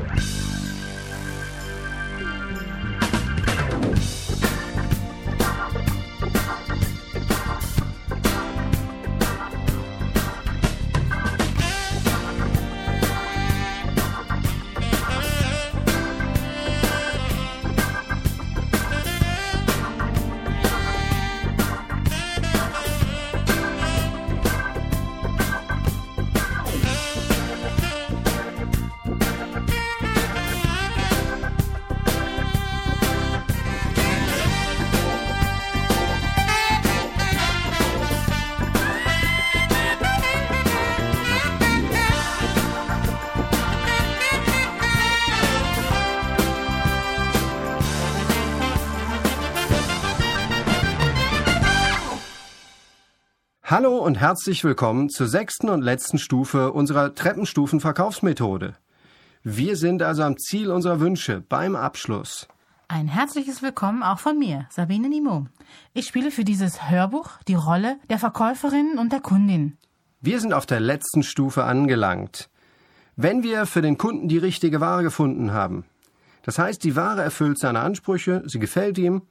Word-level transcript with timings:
Música 0.00 0.49
Hallo 53.70 53.98
und 53.98 54.16
herzlich 54.16 54.64
willkommen 54.64 55.10
zur 55.10 55.28
sechsten 55.28 55.68
und 55.68 55.80
letzten 55.80 56.18
Stufe 56.18 56.72
unserer 56.72 57.14
Treppenstufenverkaufsmethode. 57.14 58.74
Wir 59.44 59.76
sind 59.76 60.02
also 60.02 60.24
am 60.24 60.36
Ziel 60.38 60.72
unserer 60.72 60.98
Wünsche 60.98 61.40
beim 61.48 61.76
Abschluss. 61.76 62.48
Ein 62.88 63.06
herzliches 63.06 63.62
Willkommen 63.62 64.02
auch 64.02 64.18
von 64.18 64.36
mir, 64.36 64.66
Sabine 64.70 65.08
Nimo. 65.08 65.46
Ich 65.94 66.08
spiele 66.08 66.32
für 66.32 66.42
dieses 66.42 66.90
Hörbuch 66.90 67.30
die 67.46 67.54
Rolle 67.54 67.98
der 68.10 68.18
Verkäuferin 68.18 68.98
und 68.98 69.12
der 69.12 69.20
Kundin. 69.20 69.78
Wir 70.20 70.40
sind 70.40 70.52
auf 70.52 70.66
der 70.66 70.80
letzten 70.80 71.22
Stufe 71.22 71.62
angelangt. 71.62 72.50
Wenn 73.14 73.44
wir 73.44 73.66
für 73.66 73.82
den 73.82 73.98
Kunden 73.98 74.26
die 74.26 74.38
richtige 74.38 74.80
Ware 74.80 75.04
gefunden 75.04 75.52
haben, 75.52 75.84
das 76.42 76.58
heißt, 76.58 76.82
die 76.82 76.96
Ware 76.96 77.22
erfüllt 77.22 77.60
seine 77.60 77.78
Ansprüche, 77.78 78.42
sie 78.46 78.58
gefällt 78.58 78.98
ihm 78.98 79.22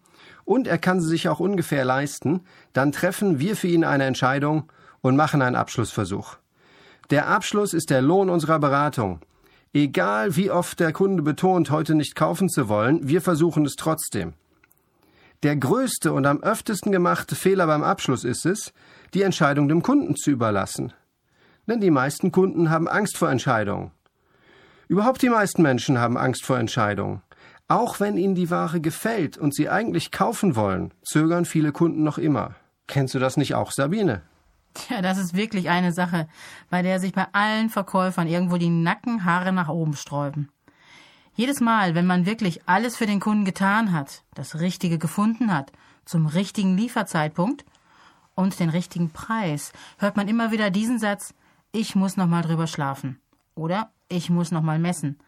und 0.49 0.67
er 0.67 0.79
kann 0.79 0.99
sie 0.99 1.07
sich 1.07 1.29
auch 1.29 1.39
ungefähr 1.39 1.85
leisten, 1.85 2.41
dann 2.73 2.91
treffen 2.91 3.37
wir 3.37 3.55
für 3.55 3.67
ihn 3.67 3.83
eine 3.83 4.05
Entscheidung 4.05 4.63
und 5.01 5.15
machen 5.15 5.43
einen 5.43 5.55
Abschlussversuch. 5.55 6.37
Der 7.11 7.27
Abschluss 7.27 7.75
ist 7.75 7.91
der 7.91 8.01
Lohn 8.01 8.31
unserer 8.31 8.57
Beratung. 8.57 9.19
Egal 9.73 10.35
wie 10.35 10.49
oft 10.49 10.79
der 10.79 10.91
Kunde 10.91 11.21
betont, 11.21 11.69
heute 11.69 11.93
nicht 11.93 12.15
kaufen 12.15 12.49
zu 12.49 12.67
wollen, 12.67 13.07
wir 13.07 13.21
versuchen 13.21 13.63
es 13.63 13.75
trotzdem. 13.75 14.33
Der 15.43 15.55
größte 15.55 16.13
und 16.13 16.25
am 16.25 16.41
öftesten 16.41 16.91
gemachte 16.91 17.35
Fehler 17.35 17.67
beim 17.67 17.83
Abschluss 17.83 18.23
ist 18.23 18.47
es, 18.47 18.73
die 19.13 19.21
Entscheidung 19.21 19.67
dem 19.67 19.83
Kunden 19.83 20.15
zu 20.15 20.31
überlassen. 20.31 20.93
Denn 21.67 21.79
die 21.79 21.91
meisten 21.91 22.31
Kunden 22.31 22.71
haben 22.71 22.87
Angst 22.87 23.17
vor 23.17 23.29
Entscheidungen. 23.29 23.91
Überhaupt 24.87 25.21
die 25.21 25.29
meisten 25.29 25.61
Menschen 25.61 25.99
haben 25.99 26.17
Angst 26.17 26.43
vor 26.43 26.57
Entscheidungen. 26.57 27.21
Auch 27.71 27.99
wenn 27.99 28.17
ihnen 28.17 28.33
die 28.33 28.49
Ware 28.49 28.81
gefällt 28.81 29.37
und 29.37 29.53
sie 29.53 29.69
eigentlich 29.69 30.09
kaufen 30.09 30.55
wollen, 30.55 30.91
zögern 31.03 31.45
viele 31.45 31.71
Kunden 31.71 32.01
noch 32.03 32.17
immer. 32.17 32.55
Kennst 32.87 33.13
du 33.13 33.19
das 33.19 33.37
nicht 33.37 33.53
auch, 33.53 33.71
Sabine? 33.71 34.23
Tja, 34.73 35.03
das 35.03 35.19
ist 35.19 35.35
wirklich 35.35 35.69
eine 35.69 35.91
Sache, 35.91 36.27
bei 36.71 36.81
der 36.81 36.99
sich 36.99 37.13
bei 37.13 37.27
allen 37.31 37.69
Verkäufern 37.69 38.27
irgendwo 38.27 38.57
die 38.57 38.71
Nackenhaare 38.71 39.51
nach 39.51 39.69
oben 39.69 39.95
sträuben. 39.95 40.49
Jedes 41.35 41.61
Mal, 41.61 41.93
wenn 41.93 42.07
man 42.07 42.25
wirklich 42.25 42.67
alles 42.67 42.97
für 42.97 43.05
den 43.05 43.19
Kunden 43.19 43.45
getan 43.45 43.93
hat, 43.93 44.23
das 44.33 44.59
Richtige 44.59 44.97
gefunden 44.97 45.53
hat, 45.53 45.71
zum 46.05 46.25
richtigen 46.25 46.75
Lieferzeitpunkt 46.75 47.65
und 48.33 48.59
den 48.59 48.69
richtigen 48.69 49.11
Preis, 49.11 49.73
hört 49.99 50.17
man 50.17 50.27
immer 50.27 50.51
wieder 50.51 50.71
diesen 50.71 50.97
Satz, 50.97 51.35
ich 51.71 51.93
muss 51.93 52.17
noch 52.17 52.27
mal 52.27 52.41
drüber 52.41 52.65
schlafen 52.65 53.21
oder 53.53 53.91
ich 54.07 54.31
muss 54.31 54.49
noch 54.49 54.63
mal 54.63 54.79
messen 54.79 55.19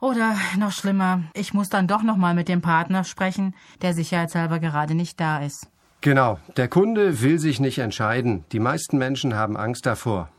oder 0.00 0.34
noch 0.58 0.72
schlimmer, 0.72 1.22
ich 1.34 1.54
muss 1.54 1.68
dann 1.68 1.86
doch 1.86 2.02
noch 2.02 2.16
mal 2.16 2.34
mit 2.34 2.48
dem 2.48 2.62
Partner 2.62 3.04
sprechen, 3.04 3.54
der 3.82 3.94
sicherheitshalber 3.94 4.58
gerade 4.58 4.94
nicht 4.94 5.20
da 5.20 5.38
ist. 5.38 5.68
Genau, 6.00 6.38
der 6.56 6.68
Kunde 6.68 7.20
will 7.20 7.38
sich 7.38 7.60
nicht 7.60 7.78
entscheiden. 7.78 8.44
Die 8.52 8.58
meisten 8.58 8.96
Menschen 8.96 9.34
haben 9.34 9.56
Angst 9.56 9.84
davor. 9.84 10.30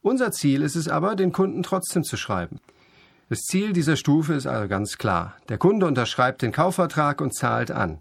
Unser 0.00 0.30
Ziel 0.30 0.62
ist 0.62 0.76
es 0.76 0.86
aber, 0.88 1.16
den 1.16 1.32
Kunden 1.32 1.64
trotzdem 1.64 2.04
zu 2.04 2.16
schreiben. 2.16 2.60
Das 3.28 3.40
Ziel 3.40 3.72
dieser 3.72 3.96
Stufe 3.96 4.34
ist 4.34 4.46
also 4.46 4.68
ganz 4.68 4.98
klar. 4.98 5.34
Der 5.48 5.58
Kunde 5.58 5.86
unterschreibt 5.86 6.42
den 6.42 6.52
Kaufvertrag 6.52 7.20
und 7.20 7.34
zahlt 7.34 7.72
an. 7.72 7.98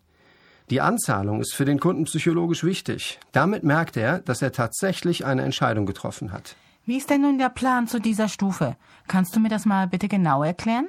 Die 0.70 0.82
Anzahlung 0.82 1.42
ist 1.42 1.56
für 1.56 1.66
den 1.66 1.80
Kunden 1.80 2.04
psychologisch 2.04 2.64
wichtig. 2.64 3.20
Damit 3.32 3.64
merkt 3.64 3.98
er, 3.98 4.20
dass 4.20 4.44
er 4.44 4.52
tatsächlich 4.52 5.26
eine 5.26 5.42
Entscheidung 5.42 5.88
getroffen 5.88 6.32
hat. 6.32 6.56
Wie 6.86 6.98
ist 6.98 7.10
denn 7.10 7.22
nun 7.22 7.40
der 7.40 7.50
Plan 7.50 7.88
zu 7.88 8.00
dieser 8.00 8.28
Stufe? 8.28 8.76
Kannst 9.08 9.36
du 9.36 9.40
mir 9.40 9.50
das 9.50 9.66
mal 9.66 9.88
bitte 9.88 10.08
genau 10.08 10.44
erklären? 10.44 10.88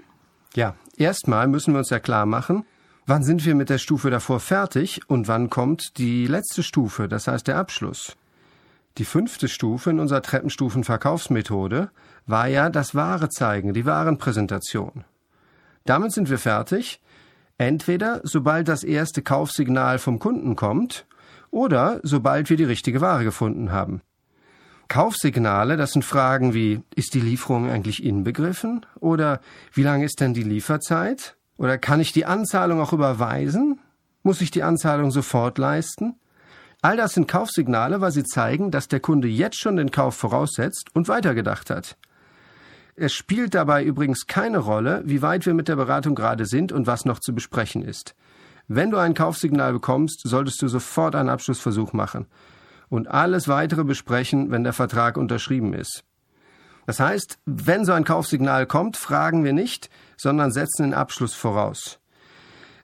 Ja, 0.54 0.74
erstmal 0.98 1.48
müssen 1.48 1.72
wir 1.72 1.78
uns 1.78 1.90
ja 1.90 2.00
klar 2.00 2.26
machen, 2.26 2.64
wann 3.06 3.22
sind 3.22 3.46
wir 3.46 3.54
mit 3.54 3.70
der 3.70 3.78
Stufe 3.78 4.10
davor 4.10 4.40
fertig 4.40 5.00
und 5.08 5.26
wann 5.26 5.48
kommt 5.48 5.96
die 5.96 6.26
letzte 6.26 6.62
Stufe, 6.62 7.08
das 7.08 7.28
heißt 7.28 7.46
der 7.46 7.56
Abschluss. 7.56 8.14
Die 8.98 9.06
fünfte 9.06 9.48
Stufe 9.48 9.90
in 9.90 9.98
unserer 9.98 10.20
Treppenstufenverkaufsmethode 10.20 11.90
war 12.26 12.46
ja 12.46 12.68
das 12.68 12.94
Ware 12.94 13.30
zeigen, 13.30 13.72
die 13.72 13.86
Warenpräsentation. 13.86 15.04
Damit 15.84 16.12
sind 16.12 16.28
wir 16.28 16.38
fertig, 16.38 17.00
entweder 17.56 18.20
sobald 18.22 18.68
das 18.68 18.84
erste 18.84 19.22
Kaufsignal 19.22 19.98
vom 19.98 20.18
Kunden 20.18 20.56
kommt 20.56 21.06
oder 21.50 22.00
sobald 22.02 22.50
wir 22.50 22.58
die 22.58 22.64
richtige 22.64 23.00
Ware 23.00 23.24
gefunden 23.24 23.72
haben. 23.72 24.02
Kaufsignale, 24.88 25.76
das 25.76 25.92
sind 25.92 26.04
Fragen 26.04 26.54
wie, 26.54 26.80
ist 26.94 27.14
die 27.14 27.20
Lieferung 27.20 27.68
eigentlich 27.68 28.04
inbegriffen? 28.04 28.86
Oder 29.00 29.40
wie 29.72 29.82
lange 29.82 30.04
ist 30.04 30.20
denn 30.20 30.34
die 30.34 30.42
Lieferzeit? 30.42 31.36
Oder 31.56 31.78
kann 31.78 32.00
ich 32.00 32.12
die 32.12 32.26
Anzahlung 32.26 32.80
auch 32.80 32.92
überweisen? 32.92 33.80
Muss 34.22 34.40
ich 34.40 34.50
die 34.50 34.62
Anzahlung 34.62 35.10
sofort 35.10 35.58
leisten? 35.58 36.16
All 36.82 36.96
das 36.96 37.14
sind 37.14 37.26
Kaufsignale, 37.26 38.00
weil 38.00 38.12
sie 38.12 38.24
zeigen, 38.24 38.70
dass 38.70 38.88
der 38.88 39.00
Kunde 39.00 39.28
jetzt 39.28 39.58
schon 39.58 39.76
den 39.76 39.90
Kauf 39.90 40.14
voraussetzt 40.14 40.94
und 40.94 41.08
weitergedacht 41.08 41.70
hat. 41.70 41.96
Es 42.94 43.12
spielt 43.12 43.54
dabei 43.54 43.84
übrigens 43.84 44.26
keine 44.26 44.58
Rolle, 44.58 45.02
wie 45.04 45.20
weit 45.20 45.46
wir 45.46 45.54
mit 45.54 45.68
der 45.68 45.76
Beratung 45.76 46.14
gerade 46.14 46.46
sind 46.46 46.72
und 46.72 46.86
was 46.86 47.04
noch 47.04 47.18
zu 47.18 47.34
besprechen 47.34 47.82
ist. 47.82 48.14
Wenn 48.68 48.90
du 48.90 48.98
ein 48.98 49.14
Kaufsignal 49.14 49.72
bekommst, 49.72 50.22
solltest 50.24 50.60
du 50.62 50.68
sofort 50.68 51.14
einen 51.14 51.28
Abschlussversuch 51.28 51.92
machen 51.92 52.26
und 52.88 53.08
alles 53.08 53.48
weitere 53.48 53.84
besprechen, 53.84 54.50
wenn 54.50 54.64
der 54.64 54.72
Vertrag 54.72 55.16
unterschrieben 55.16 55.72
ist. 55.72 56.04
Das 56.86 57.00
heißt, 57.00 57.38
wenn 57.44 57.84
so 57.84 57.92
ein 57.92 58.04
Kaufsignal 58.04 58.66
kommt, 58.66 58.96
fragen 58.96 59.44
wir 59.44 59.52
nicht, 59.52 59.90
sondern 60.16 60.52
setzen 60.52 60.84
den 60.84 60.94
Abschluss 60.94 61.34
voraus. 61.34 61.98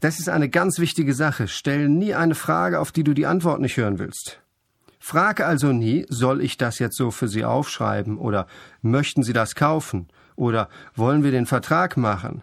Das 0.01 0.19
ist 0.19 0.29
eine 0.29 0.49
ganz 0.49 0.81
wichtige 0.81 1.15
Sache. 1.15 1.47
Stell 1.47 1.89
nie 1.89 2.13
eine 2.13 2.35
Frage, 2.35 2.81
auf 2.81 2.91
die 2.91 3.05
du 3.05 3.15
die 3.15 3.27
Antwort 3.27 3.61
nicht 3.61 3.77
hören 3.77 4.01
willst. 4.01 4.41
Frage 4.99 5.47
also 5.47 5.73
nie, 5.73 6.07
soll 6.09 6.43
ich 6.43 6.57
das 6.57 6.81
jetzt 6.81 6.97
so 6.97 7.13
für 7.13 7.29
Sie 7.29 7.45
aufschreiben 7.45 8.19
oder 8.19 8.47
möchten 8.83 9.23
Sie 9.23 9.33
das 9.33 9.55
kaufen 9.55 10.09
oder 10.34 10.69
wollen 10.97 11.23
wir 11.23 11.31
den 11.31 11.47
Vertrag 11.47 11.97
machen? 11.97 12.43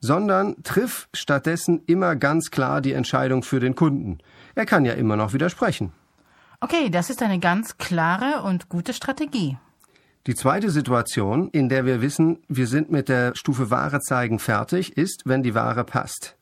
Sondern 0.00 0.62
triff 0.62 1.08
stattdessen 1.12 1.82
immer 1.86 2.16
ganz 2.16 2.50
klar 2.50 2.80
die 2.80 2.92
Entscheidung 2.92 3.42
für 3.42 3.60
den 3.60 3.74
Kunden. 3.74 4.18
Er 4.54 4.66
kann 4.66 4.84
ja 4.84 4.94
immer 4.94 5.16
noch 5.16 5.32
widersprechen. 5.32 5.92
Okay, 6.62 6.90
das 6.90 7.08
ist 7.08 7.22
eine 7.22 7.38
ganz 7.38 7.78
klare 7.78 8.42
und 8.42 8.68
gute 8.68 8.92
Strategie. 8.92 9.56
Die 10.26 10.34
zweite 10.34 10.70
Situation, 10.70 11.48
in 11.48 11.70
der 11.70 11.86
wir 11.86 12.02
wissen, 12.02 12.42
wir 12.48 12.66
sind 12.66 12.90
mit 12.90 13.08
der 13.08 13.34
Stufe 13.34 13.70
Ware 13.70 14.00
zeigen 14.00 14.38
fertig, 14.38 14.98
ist, 14.98 15.22
wenn 15.24 15.42
die 15.42 15.54
Ware 15.54 15.84
passt. 15.84 16.36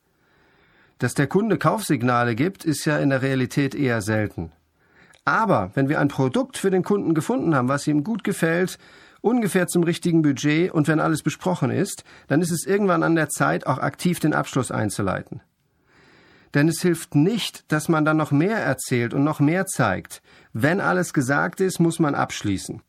Dass 0.98 1.14
der 1.14 1.28
Kunde 1.28 1.56
Kaufsignale 1.56 2.34
gibt, 2.34 2.64
ist 2.64 2.84
ja 2.84 2.98
in 2.98 3.10
der 3.10 3.22
Realität 3.22 3.76
eher 3.76 4.02
selten. 4.02 4.50
Aber 5.24 5.70
wenn 5.74 5.88
wir 5.88 6.00
ein 6.00 6.08
Produkt 6.08 6.58
für 6.58 6.70
den 6.70 6.82
Kunden 6.82 7.14
gefunden 7.14 7.54
haben, 7.54 7.68
was 7.68 7.86
ihm 7.86 8.02
gut 8.02 8.24
gefällt, 8.24 8.78
ungefähr 9.20 9.68
zum 9.68 9.84
richtigen 9.84 10.22
Budget 10.22 10.72
und 10.72 10.88
wenn 10.88 10.98
alles 10.98 11.22
besprochen 11.22 11.70
ist, 11.70 12.02
dann 12.26 12.42
ist 12.42 12.50
es 12.50 12.66
irgendwann 12.66 13.04
an 13.04 13.14
der 13.14 13.28
Zeit, 13.28 13.68
auch 13.68 13.78
aktiv 13.78 14.18
den 14.18 14.34
Abschluss 14.34 14.72
einzuleiten. 14.72 15.42
Denn 16.54 16.68
es 16.68 16.80
hilft 16.80 17.14
nicht, 17.14 17.70
dass 17.70 17.88
man 17.88 18.04
dann 18.04 18.16
noch 18.16 18.30
mehr 18.30 18.58
erzählt 18.58 19.14
und 19.14 19.24
noch 19.24 19.40
mehr 19.40 19.66
zeigt. 19.66 20.22
Wenn 20.52 20.80
alles 20.80 21.12
gesagt 21.12 21.60
ist, 21.60 21.78
muss 21.78 21.98
man 21.98 22.14
abschließen. 22.14 22.82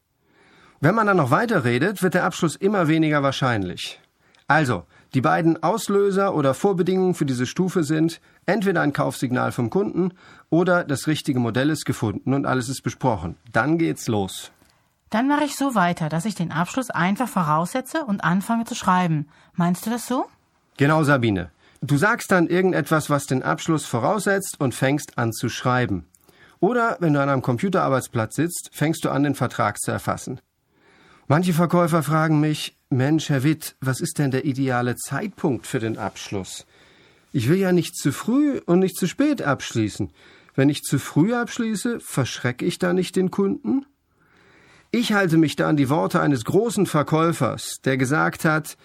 Wenn 0.82 0.96
man 0.96 1.08
dann 1.08 1.18
noch 1.18 1.32
weiter 1.32 1.66
redet, 1.66 2.02
wird 2.02 2.14
der 2.14 2.24
Abschluss 2.24 2.56
immer 2.56 2.88
weniger 2.88 3.22
wahrscheinlich. 3.22 4.00
Also, 4.48 4.86
die 5.14 5.22
beiden 5.22 5.62
Auslöser 5.62 6.34
oder 6.36 6.54
Vorbedingungen 6.54 7.16
für 7.16 7.26
diese 7.26 7.46
Stufe 7.46 7.84
sind 7.84 8.22
entweder 8.46 8.82
ein 8.82 8.94
Kaufsignal 8.94 9.52
vom 9.52 9.70
Kunden 9.70 10.14
oder 10.50 10.84
das 10.84 11.08
richtige 11.08 11.40
Modell 11.40 11.70
ist 11.70 11.86
gefunden 11.86 12.34
und 12.34 12.46
alles 12.46 12.70
ist 12.70 12.82
besprochen. 12.82 13.36
Dann 13.52 13.78
geht's 13.78 14.08
los. 14.08 14.52
Dann 15.10 15.28
mache 15.28 15.44
ich 15.44 15.56
so 15.56 15.74
weiter, 15.76 16.08
dass 16.08 16.26
ich 16.26 16.36
den 16.36 16.52
Abschluss 16.52 16.92
einfach 16.92 17.28
voraussetze 17.28 18.06
und 18.06 18.24
anfange 18.24 18.66
zu 18.66 18.76
schreiben. 18.76 19.28
Meinst 19.54 19.86
du 19.86 19.90
das 19.90 20.08
so? 20.08 20.28
Genau, 20.78 21.04
Sabine. 21.04 21.50
Du 21.82 21.96
sagst 21.98 22.32
dann 22.32 22.48
irgendetwas, 22.48 23.10
was 23.10 23.26
den 23.26 23.42
Abschluss 23.42 23.86
voraussetzt 23.86 24.60
und 24.60 24.76
fängst 24.76 25.18
an 25.18 25.32
zu 25.32 25.48
schreiben. 25.48 26.06
Oder 26.60 26.98
wenn 27.00 27.14
du 27.14 27.22
an 27.22 27.30
einem 27.30 27.42
Computerarbeitsplatz 27.42 28.36
sitzt, 28.36 28.70
fängst 28.74 29.06
du 29.06 29.10
an, 29.10 29.24
den 29.24 29.36
Vertrag 29.36 29.80
zu 29.80 29.92
erfassen. 29.92 30.42
Manche 31.28 31.54
Verkäufer 31.54 32.04
fragen 32.04 32.42
mich, 32.42 32.78
Mensch, 32.90 33.30
Herr 33.30 33.44
Witt, 33.44 33.76
was 33.80 34.02
ist 34.02 34.18
denn 34.18 34.32
der 34.32 34.46
ideale 34.46 34.96
Zeitpunkt 34.96 35.68
für 35.68 35.80
den 35.80 35.98
Abschluss? 35.98 36.66
Ich 37.32 37.48
will 37.48 37.58
ja 37.58 37.72
nicht 37.72 37.96
zu 37.96 38.12
früh 38.12 38.60
und 38.66 38.80
nicht 38.80 38.98
zu 38.98 39.08
spät 39.08 39.42
abschließen. 39.42 40.12
Wenn 40.56 40.70
ich 40.70 40.82
zu 40.82 41.00
früh 41.00 41.34
abschließe, 41.34 42.00
verschrecke 42.00 42.66
ich 42.66 42.80
da 42.80 42.92
nicht 42.92 43.16
den 43.16 43.32
Kunden? 43.32 43.86
Ich 44.92 45.14
halte 45.14 45.38
mich 45.38 45.56
da 45.56 45.70
an 45.70 45.78
die 45.78 45.90
Worte 45.90 46.20
eines 46.20 46.44
großen 46.44 46.88
Verkäufers, 46.88 47.80
der 47.86 47.98
gesagt 47.98 48.44
hat, 48.44 48.76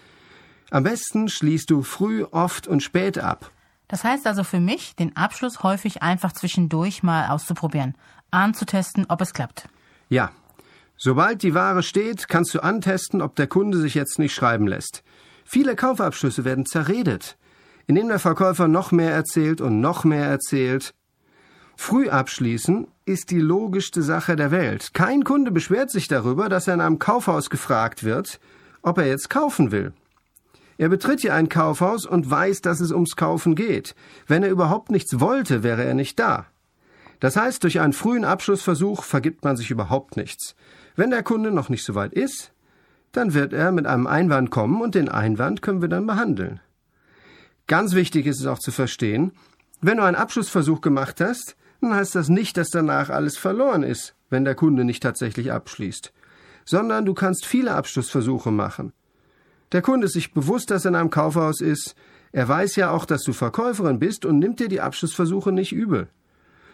am 0.75 0.83
besten 0.83 1.29
schließt 1.29 1.71
du 1.71 1.85
früh, 1.85 2.25
oft 2.25 2.67
und 2.67 2.83
spät 2.83 3.17
ab. 3.17 3.53
Das 3.87 4.03
heißt 4.03 4.27
also 4.27 4.43
für 4.43 4.59
mich, 4.59 4.97
den 4.97 5.15
Abschluss 5.15 5.63
häufig 5.63 6.03
einfach 6.03 6.33
zwischendurch 6.33 7.05
mal 7.05 7.29
auszuprobieren, 7.29 7.95
anzutesten, 8.33 9.07
ob 9.09 9.21
es 9.21 9.33
klappt. 9.33 9.69
Ja. 10.09 10.33
Sobald 10.97 11.45
die 11.45 11.55
Ware 11.55 11.85
steht, 11.85 12.27
kannst 12.27 12.55
du 12.55 12.61
antesten, 12.61 13.23
ob 13.23 13.37
der 13.37 13.47
Kunde 13.47 13.79
sich 13.79 13.95
jetzt 13.95 14.19
nicht 14.19 14.35
schreiben 14.35 14.67
lässt. 14.67 15.05
Viele 15.45 15.77
Kaufabschlüsse 15.77 16.45
werden 16.45 16.67
zerredet, 16.67 17.37
indem 17.87 18.09
der 18.09 18.19
Verkäufer 18.19 18.67
noch 18.67 18.91
mehr 18.91 19.13
erzählt 19.13 19.61
und 19.61 19.81
noch 19.81 20.03
mehr 20.03 20.27
erzählt. 20.27 20.93
Früh 21.77 22.09
abschließen 22.09 22.89
ist 23.05 23.31
die 23.31 23.39
logischste 23.39 24.03
Sache 24.03 24.35
der 24.35 24.51
Welt. 24.51 24.93
Kein 24.93 25.23
Kunde 25.23 25.53
beschwert 25.53 25.93
sich 25.93 26.09
darüber, 26.09 26.49
dass 26.49 26.67
er 26.67 26.75
in 26.75 26.81
einem 26.81 26.99
Kaufhaus 26.99 27.49
gefragt 27.49 28.03
wird, 28.03 28.41
ob 28.83 28.99
er 28.99 29.07
jetzt 29.07 29.31
kaufen 29.31 29.71
will. 29.71 29.93
Er 30.77 30.89
betritt 30.89 31.21
hier 31.21 31.35
ein 31.35 31.49
Kaufhaus 31.49 32.07
und 32.07 32.31
weiß, 32.31 32.61
dass 32.63 32.81
es 32.81 32.91
ums 32.91 33.17
Kaufen 33.17 33.55
geht. 33.55 33.95
Wenn 34.27 34.43
er 34.43 34.51
überhaupt 34.51 34.91
nichts 34.91 35.21
wollte, 35.21 35.63
wäre 35.63 35.85
er 35.85 35.95
nicht 35.95 36.19
da. 36.19 36.47
Das 37.21 37.37
heißt, 37.37 37.63
durch 37.63 37.81
einen 37.81 37.93
frühen 37.93 38.25
Abschlussversuch 38.25 39.05
vergibt 39.05 39.45
man 39.45 39.57
sich 39.57 39.71
überhaupt 39.71 40.17
nichts. 40.17 40.55
Wenn 40.97 41.11
der 41.11 41.23
Kunde 41.23 41.51
noch 41.51 41.69
nicht 41.69 41.85
so 41.85 41.95
weit 41.95 42.13
ist, 42.13 42.53
dann 43.13 43.35
wird 43.35 43.53
er 43.53 43.73
mit 43.73 43.87
einem 43.87 44.07
Einwand 44.07 44.51
kommen 44.51 44.83
und 44.83 44.95
den 44.95 45.09
Einwand 45.09 45.63
können 45.63 45.81
wir 45.81 45.89
dann 45.89 46.07
behandeln. 46.07 46.61
Ganz 47.67 47.95
wichtig 47.95 48.27
ist 48.27 48.41
es 48.41 48.47
auch 48.47 48.59
zu 48.59 48.73
verstehen, 48.73 49.33
wenn 49.81 49.99
du 49.99 50.03
einen 50.03 50.17
Abschlussversuch 50.17 50.81
gemacht 50.81 51.21
hast, 51.21 51.57
dann 51.81 51.95
heißt 51.95 52.15
das 52.15 52.29
nicht, 52.29 52.57
dass 52.57 52.71
danach 52.71 53.11
alles 53.11 53.37
verloren 53.37 53.83
ist, 53.83 54.15
wenn 54.31 54.45
der 54.45 54.55
Kunde 54.55 54.85
nicht 54.85 55.03
tatsächlich 55.03 55.53
abschließt, 55.53 56.13
sondern 56.65 57.05
du 57.05 57.15
kannst 57.15 57.47
viele 57.47 57.75
Abschlussversuche 57.75 58.51
machen. 58.51 58.93
Der 59.73 59.83
Kunde 59.83 60.07
ist 60.07 60.13
sich 60.13 60.33
bewusst, 60.33 60.71
dass 60.71 60.85
er 60.85 60.91
in 60.91 60.95
einem 60.97 61.11
Kaufhaus 61.11 61.61
ist. 61.61 61.95
Er 62.33 62.49
weiß 62.49 62.77
ja 62.77 62.91
auch, 62.91 63.05
dass 63.05 63.23
du 63.23 63.33
Verkäuferin 63.33 63.99
bist 63.99 64.25
und 64.25 64.39
nimmt 64.39 64.61
dir 64.61 64.69
die 64.69 64.81
Abschlussversuche 64.81 65.53
nicht 65.53 65.73
übel. 65.73 66.09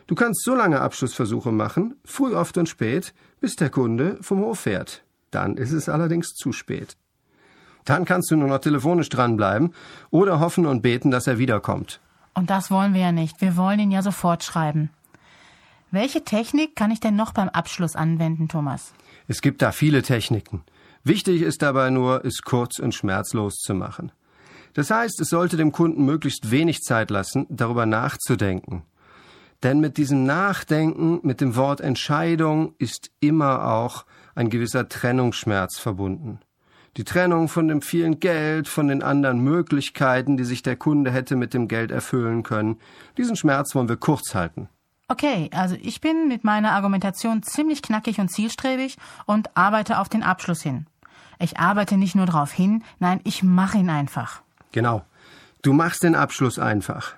Du 0.06 0.14
kannst 0.14 0.42
so 0.42 0.54
lange 0.54 0.81
Abschlussversuche 0.81 1.52
machen, 1.52 1.96
früh, 2.04 2.34
oft 2.34 2.56
und 2.58 2.69
spät, 2.69 3.14
bis 3.40 3.56
der 3.56 3.70
Kunde 3.70 4.19
vom 4.22 4.40
Hof 4.40 4.60
fährt. 4.60 5.04
Dann 5.31 5.56
ist 5.56 5.72
es 5.72 5.88
allerdings 5.88 6.34
zu 6.34 6.52
spät. 6.52 6.96
Dann 7.84 8.04
kannst 8.04 8.31
du 8.31 8.37
nur 8.37 8.48
noch 8.48 8.58
telefonisch 8.58 9.08
dranbleiben 9.08 9.75
oder 10.10 10.40
hoffen 10.40 10.66
und 10.66 10.82
beten, 10.82 11.10
dass 11.10 11.26
er 11.26 11.38
wiederkommt. 11.38 12.00
Und 12.34 12.50
das 12.50 12.70
wollen 12.70 12.94
wir 12.94 13.00
ja 13.00 13.12
nicht. 13.12 13.40
Wir 13.40 13.56
wollen 13.56 13.81
ihn 13.81 13.90
ja 13.90 14.02
sofort 14.02 14.42
schreiben. 14.42 14.90
Welche 15.90 16.25
Technik 16.25 16.76
kann 16.76 16.90
ich 16.90 17.00
denn 17.00 17.16
noch 17.16 17.32
beim 17.32 17.48
Abschluss 17.48 17.96
anwenden, 17.96 18.48
Thomas? 18.48 18.92
Es 19.26 19.42
gibt 19.42 19.60
da 19.60 19.72
viele 19.72 20.02
Techniken. 20.02 20.62
Wichtig 21.02 21.43
ist 21.43 21.62
dabei 21.62 21.91
nur, 21.91 22.25
es 22.25 22.43
kurz 22.43 22.79
und 22.79 22.94
schmerzlos 22.94 23.56
zu 23.56 23.75
machen. 23.75 24.12
Das 24.75 24.91
heißt, 24.91 25.20
es 25.20 25.31
sollte 25.31 25.56
dem 25.56 25.73
Kunden 25.73 26.05
möglichst 26.05 26.50
wenig 26.50 26.82
Zeit 26.82 27.11
lassen, 27.11 27.47
darüber 27.49 27.87
nachzudenken. 27.87 28.85
Denn 29.62 29.81
mit 29.81 29.97
diesem 29.99 30.25
Nachdenken, 30.25 31.20
mit 31.23 31.41
dem 31.41 31.56
Wort 31.56 31.81
Entscheidung 31.81 32.75
ist 32.79 33.11
immer 33.20 33.73
auch 33.73 34.06
ein 34.35 34.49
gewisser 34.49 34.88
Trennungsschmerz 34.88 35.79
verbunden. 35.79 36.41
Die 36.97 37.05
Trennung 37.05 37.49
von 37.49 37.69
dem 37.69 37.82
vielen 37.82 38.20
Geld, 38.20 38.69
von 38.69 38.88
den 38.88 39.02
anderen 39.02 39.41
Möglichkeiten, 39.41 40.37
die 40.37 40.44
sich 40.44 40.62
der 40.62 40.76
Kunde 40.76 41.12
hätte 41.12 41.37
mit 41.37 41.55
dem 41.55 41.69
Geld 41.69 41.91
erfüllen 41.91 42.43
können. 42.43 42.79
Diesen 43.17 43.37
Schmerz 43.37 43.75
wollen 43.75 43.88
wir 43.88 43.97
kurz 43.97 44.35
halten. 44.35 44.69
Okay, 45.11 45.51
also 45.53 45.77
ich 45.83 46.01
bin 46.01 46.29
mit 46.29 46.45
meiner 46.45 46.71
Argumentation 46.71 47.43
ziemlich 47.43 47.83
knackig 47.83 48.21
und 48.21 48.29
zielstrebig 48.29 48.97
und 49.27 49.51
arbeite 49.57 49.99
auf 49.99 50.09
den 50.09 50.23
Abschluss 50.23 50.62
hin. 50.62 50.87
Ich 51.41 51.59
arbeite 51.59 51.97
nicht 51.97 52.15
nur 52.15 52.27
darauf 52.27 52.53
hin, 52.53 52.85
nein, 53.01 53.21
ich 53.25 53.43
mache 53.43 53.79
ihn 53.79 53.91
einfach. 53.91 54.41
Genau. 54.71 55.05
Du 55.62 55.73
machst 55.73 56.05
den 56.05 56.15
Abschluss 56.15 56.61
einfach. 56.61 57.15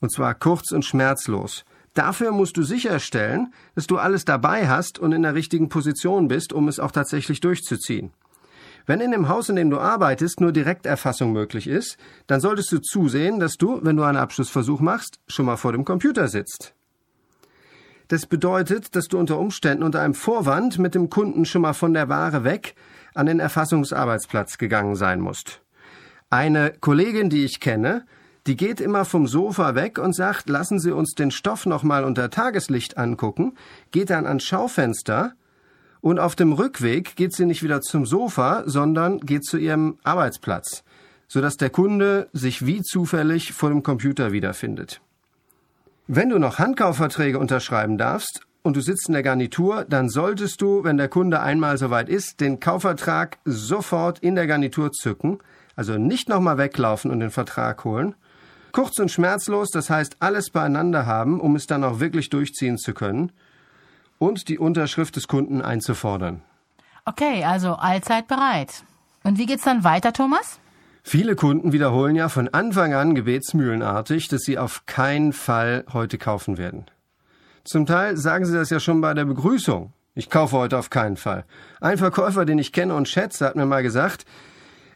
Und 0.00 0.10
zwar 0.10 0.32
kurz 0.34 0.72
und 0.72 0.86
schmerzlos. 0.86 1.66
Dafür 1.92 2.32
musst 2.32 2.56
du 2.56 2.62
sicherstellen, 2.62 3.52
dass 3.74 3.86
du 3.86 3.98
alles 3.98 4.24
dabei 4.24 4.66
hast 4.66 4.98
und 4.98 5.12
in 5.12 5.20
der 5.20 5.34
richtigen 5.34 5.68
Position 5.68 6.28
bist, 6.28 6.54
um 6.54 6.66
es 6.66 6.80
auch 6.80 6.92
tatsächlich 6.92 7.40
durchzuziehen. 7.40 8.14
Wenn 8.86 9.02
in 9.02 9.10
dem 9.10 9.28
Haus, 9.28 9.50
in 9.50 9.56
dem 9.56 9.68
du 9.68 9.78
arbeitest, 9.78 10.40
nur 10.40 10.50
Direkterfassung 10.50 11.30
möglich 11.30 11.66
ist, 11.66 11.98
dann 12.26 12.40
solltest 12.40 12.72
du 12.72 12.78
zusehen, 12.78 13.38
dass 13.38 13.58
du, 13.58 13.80
wenn 13.82 13.96
du 13.96 14.04
einen 14.04 14.16
Abschlussversuch 14.16 14.80
machst, 14.80 15.18
schon 15.28 15.44
mal 15.44 15.58
vor 15.58 15.72
dem 15.72 15.84
Computer 15.84 16.28
sitzt. 16.28 16.72
Das 18.08 18.26
bedeutet, 18.26 18.94
dass 18.94 19.08
du 19.08 19.18
unter 19.18 19.38
Umständen 19.38 19.82
unter 19.82 20.00
einem 20.00 20.14
Vorwand 20.14 20.78
mit 20.78 20.94
dem 20.94 21.10
Kunden 21.10 21.44
schon 21.44 21.62
mal 21.62 21.72
von 21.72 21.92
der 21.92 22.08
Ware 22.08 22.44
weg 22.44 22.74
an 23.14 23.26
den 23.26 23.40
Erfassungsarbeitsplatz 23.40 24.58
gegangen 24.58 24.94
sein 24.94 25.20
musst. 25.20 25.62
Eine 26.30 26.72
Kollegin, 26.80 27.30
die 27.30 27.44
ich 27.44 27.60
kenne, 27.60 28.04
die 28.46 28.56
geht 28.56 28.80
immer 28.80 29.04
vom 29.04 29.26
Sofa 29.26 29.74
weg 29.74 29.98
und 29.98 30.14
sagt, 30.14 30.48
lassen 30.48 30.78
Sie 30.78 30.92
uns 30.92 31.14
den 31.14 31.32
Stoff 31.32 31.66
noch 31.66 31.82
mal 31.82 32.04
unter 32.04 32.30
Tageslicht 32.30 32.96
angucken, 32.96 33.54
geht 33.90 34.10
dann 34.10 34.26
ans 34.26 34.44
Schaufenster 34.44 35.32
und 36.00 36.20
auf 36.20 36.36
dem 36.36 36.52
Rückweg 36.52 37.16
geht 37.16 37.34
sie 37.34 37.46
nicht 37.46 37.64
wieder 37.64 37.80
zum 37.80 38.06
Sofa, 38.06 38.62
sondern 38.66 39.18
geht 39.18 39.44
zu 39.44 39.56
ihrem 39.56 39.98
Arbeitsplatz, 40.04 40.84
sodass 41.26 41.56
der 41.56 41.70
Kunde 41.70 42.28
sich 42.32 42.64
wie 42.64 42.82
zufällig 42.82 43.52
vor 43.52 43.70
dem 43.70 43.82
Computer 43.82 44.30
wiederfindet. 44.30 45.00
Wenn 46.08 46.28
du 46.28 46.38
noch 46.38 46.60
Handkaufverträge 46.60 47.36
unterschreiben 47.40 47.98
darfst 47.98 48.46
und 48.62 48.76
du 48.76 48.80
sitzt 48.80 49.08
in 49.08 49.14
der 49.14 49.24
Garnitur, 49.24 49.84
dann 49.88 50.08
solltest 50.08 50.62
du, 50.62 50.84
wenn 50.84 50.98
der 50.98 51.08
Kunde 51.08 51.40
einmal 51.40 51.78
soweit 51.78 52.08
ist, 52.08 52.40
den 52.40 52.60
Kaufvertrag 52.60 53.38
sofort 53.44 54.20
in 54.20 54.36
der 54.36 54.46
Garnitur 54.46 54.92
zücken, 54.92 55.38
also 55.74 55.98
nicht 55.98 56.28
nochmal 56.28 56.58
weglaufen 56.58 57.10
und 57.10 57.18
den 57.18 57.32
Vertrag 57.32 57.84
holen. 57.84 58.14
Kurz 58.70 59.00
und 59.00 59.10
schmerzlos, 59.10 59.70
das 59.70 59.90
heißt 59.90 60.18
alles 60.20 60.50
beieinander 60.50 61.06
haben, 61.06 61.40
um 61.40 61.56
es 61.56 61.66
dann 61.66 61.82
auch 61.82 61.98
wirklich 61.98 62.30
durchziehen 62.30 62.78
zu 62.78 62.94
können 62.94 63.32
und 64.18 64.48
die 64.48 64.60
Unterschrift 64.60 65.16
des 65.16 65.26
Kunden 65.26 65.60
einzufordern. 65.60 66.40
Okay, 67.04 67.42
also 67.42 67.74
allzeit 67.74 68.28
bereit. 68.28 68.84
Und 69.24 69.38
wie 69.38 69.46
geht's 69.46 69.64
dann 69.64 69.82
weiter, 69.82 70.12
Thomas? 70.12 70.60
Viele 71.08 71.36
Kunden 71.36 71.70
wiederholen 71.70 72.16
ja 72.16 72.28
von 72.28 72.48
Anfang 72.48 72.92
an 72.92 73.14
gebetsmühlenartig, 73.14 74.26
dass 74.26 74.40
sie 74.42 74.58
auf 74.58 74.86
keinen 74.86 75.32
Fall 75.32 75.84
heute 75.92 76.18
kaufen 76.18 76.58
werden. 76.58 76.86
Zum 77.62 77.86
Teil 77.86 78.16
sagen 78.16 78.44
sie 78.44 78.54
das 78.54 78.70
ja 78.70 78.80
schon 78.80 79.00
bei 79.00 79.14
der 79.14 79.24
Begrüßung. 79.24 79.92
Ich 80.16 80.30
kaufe 80.30 80.56
heute 80.56 80.76
auf 80.76 80.90
keinen 80.90 81.16
Fall. 81.16 81.44
Ein 81.80 81.98
Verkäufer, 81.98 82.44
den 82.44 82.58
ich 82.58 82.72
kenne 82.72 82.92
und 82.92 83.08
schätze, 83.08 83.46
hat 83.46 83.54
mir 83.54 83.66
mal 83.66 83.84
gesagt, 83.84 84.24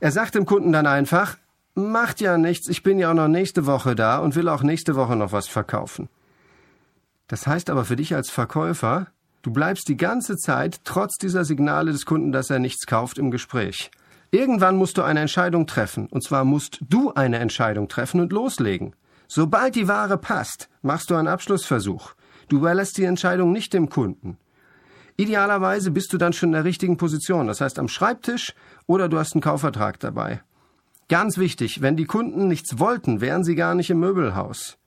er 0.00 0.10
sagt 0.10 0.34
dem 0.34 0.46
Kunden 0.46 0.72
dann 0.72 0.88
einfach, 0.88 1.38
macht 1.76 2.20
ja 2.20 2.38
nichts, 2.38 2.68
ich 2.68 2.82
bin 2.82 2.98
ja 2.98 3.12
auch 3.12 3.14
noch 3.14 3.28
nächste 3.28 3.66
Woche 3.66 3.94
da 3.94 4.18
und 4.18 4.34
will 4.34 4.48
auch 4.48 4.64
nächste 4.64 4.96
Woche 4.96 5.14
noch 5.14 5.30
was 5.30 5.46
verkaufen. 5.46 6.08
Das 7.28 7.46
heißt 7.46 7.70
aber 7.70 7.84
für 7.84 7.94
dich 7.94 8.16
als 8.16 8.30
Verkäufer, 8.30 9.06
du 9.42 9.52
bleibst 9.52 9.86
die 9.86 9.96
ganze 9.96 10.34
Zeit 10.36 10.80
trotz 10.82 11.18
dieser 11.18 11.44
Signale 11.44 11.92
des 11.92 12.04
Kunden, 12.04 12.32
dass 12.32 12.50
er 12.50 12.58
nichts 12.58 12.86
kauft, 12.86 13.16
im 13.16 13.30
Gespräch. 13.30 13.92
Irgendwann 14.32 14.76
musst 14.76 14.96
du 14.96 15.02
eine 15.02 15.20
Entscheidung 15.20 15.66
treffen, 15.66 16.06
und 16.06 16.22
zwar 16.22 16.44
musst 16.44 16.78
du 16.88 17.12
eine 17.12 17.38
Entscheidung 17.38 17.88
treffen 17.88 18.20
und 18.20 18.32
loslegen. 18.32 18.94
Sobald 19.26 19.74
die 19.74 19.88
Ware 19.88 20.18
passt, 20.18 20.68
machst 20.82 21.10
du 21.10 21.16
einen 21.16 21.28
Abschlussversuch. 21.28 22.14
Du 22.48 22.58
überlässt 22.58 22.98
die 22.98 23.04
Entscheidung 23.04 23.52
nicht 23.52 23.72
dem 23.72 23.88
Kunden. 23.88 24.38
Idealerweise 25.16 25.90
bist 25.90 26.12
du 26.12 26.18
dann 26.18 26.32
schon 26.32 26.50
in 26.50 26.54
der 26.54 26.64
richtigen 26.64 26.96
Position, 26.96 27.46
das 27.46 27.60
heißt 27.60 27.78
am 27.78 27.88
Schreibtisch 27.88 28.54
oder 28.86 29.08
du 29.08 29.18
hast 29.18 29.34
einen 29.34 29.42
Kaufvertrag 29.42 30.00
dabei. 30.00 30.42
Ganz 31.08 31.36
wichtig, 31.36 31.82
wenn 31.82 31.96
die 31.96 32.04
Kunden 32.04 32.46
nichts 32.48 32.78
wollten, 32.78 33.20
wären 33.20 33.44
sie 33.44 33.56
gar 33.56 33.74
nicht 33.74 33.90
im 33.90 34.00
Möbelhaus. 34.00 34.78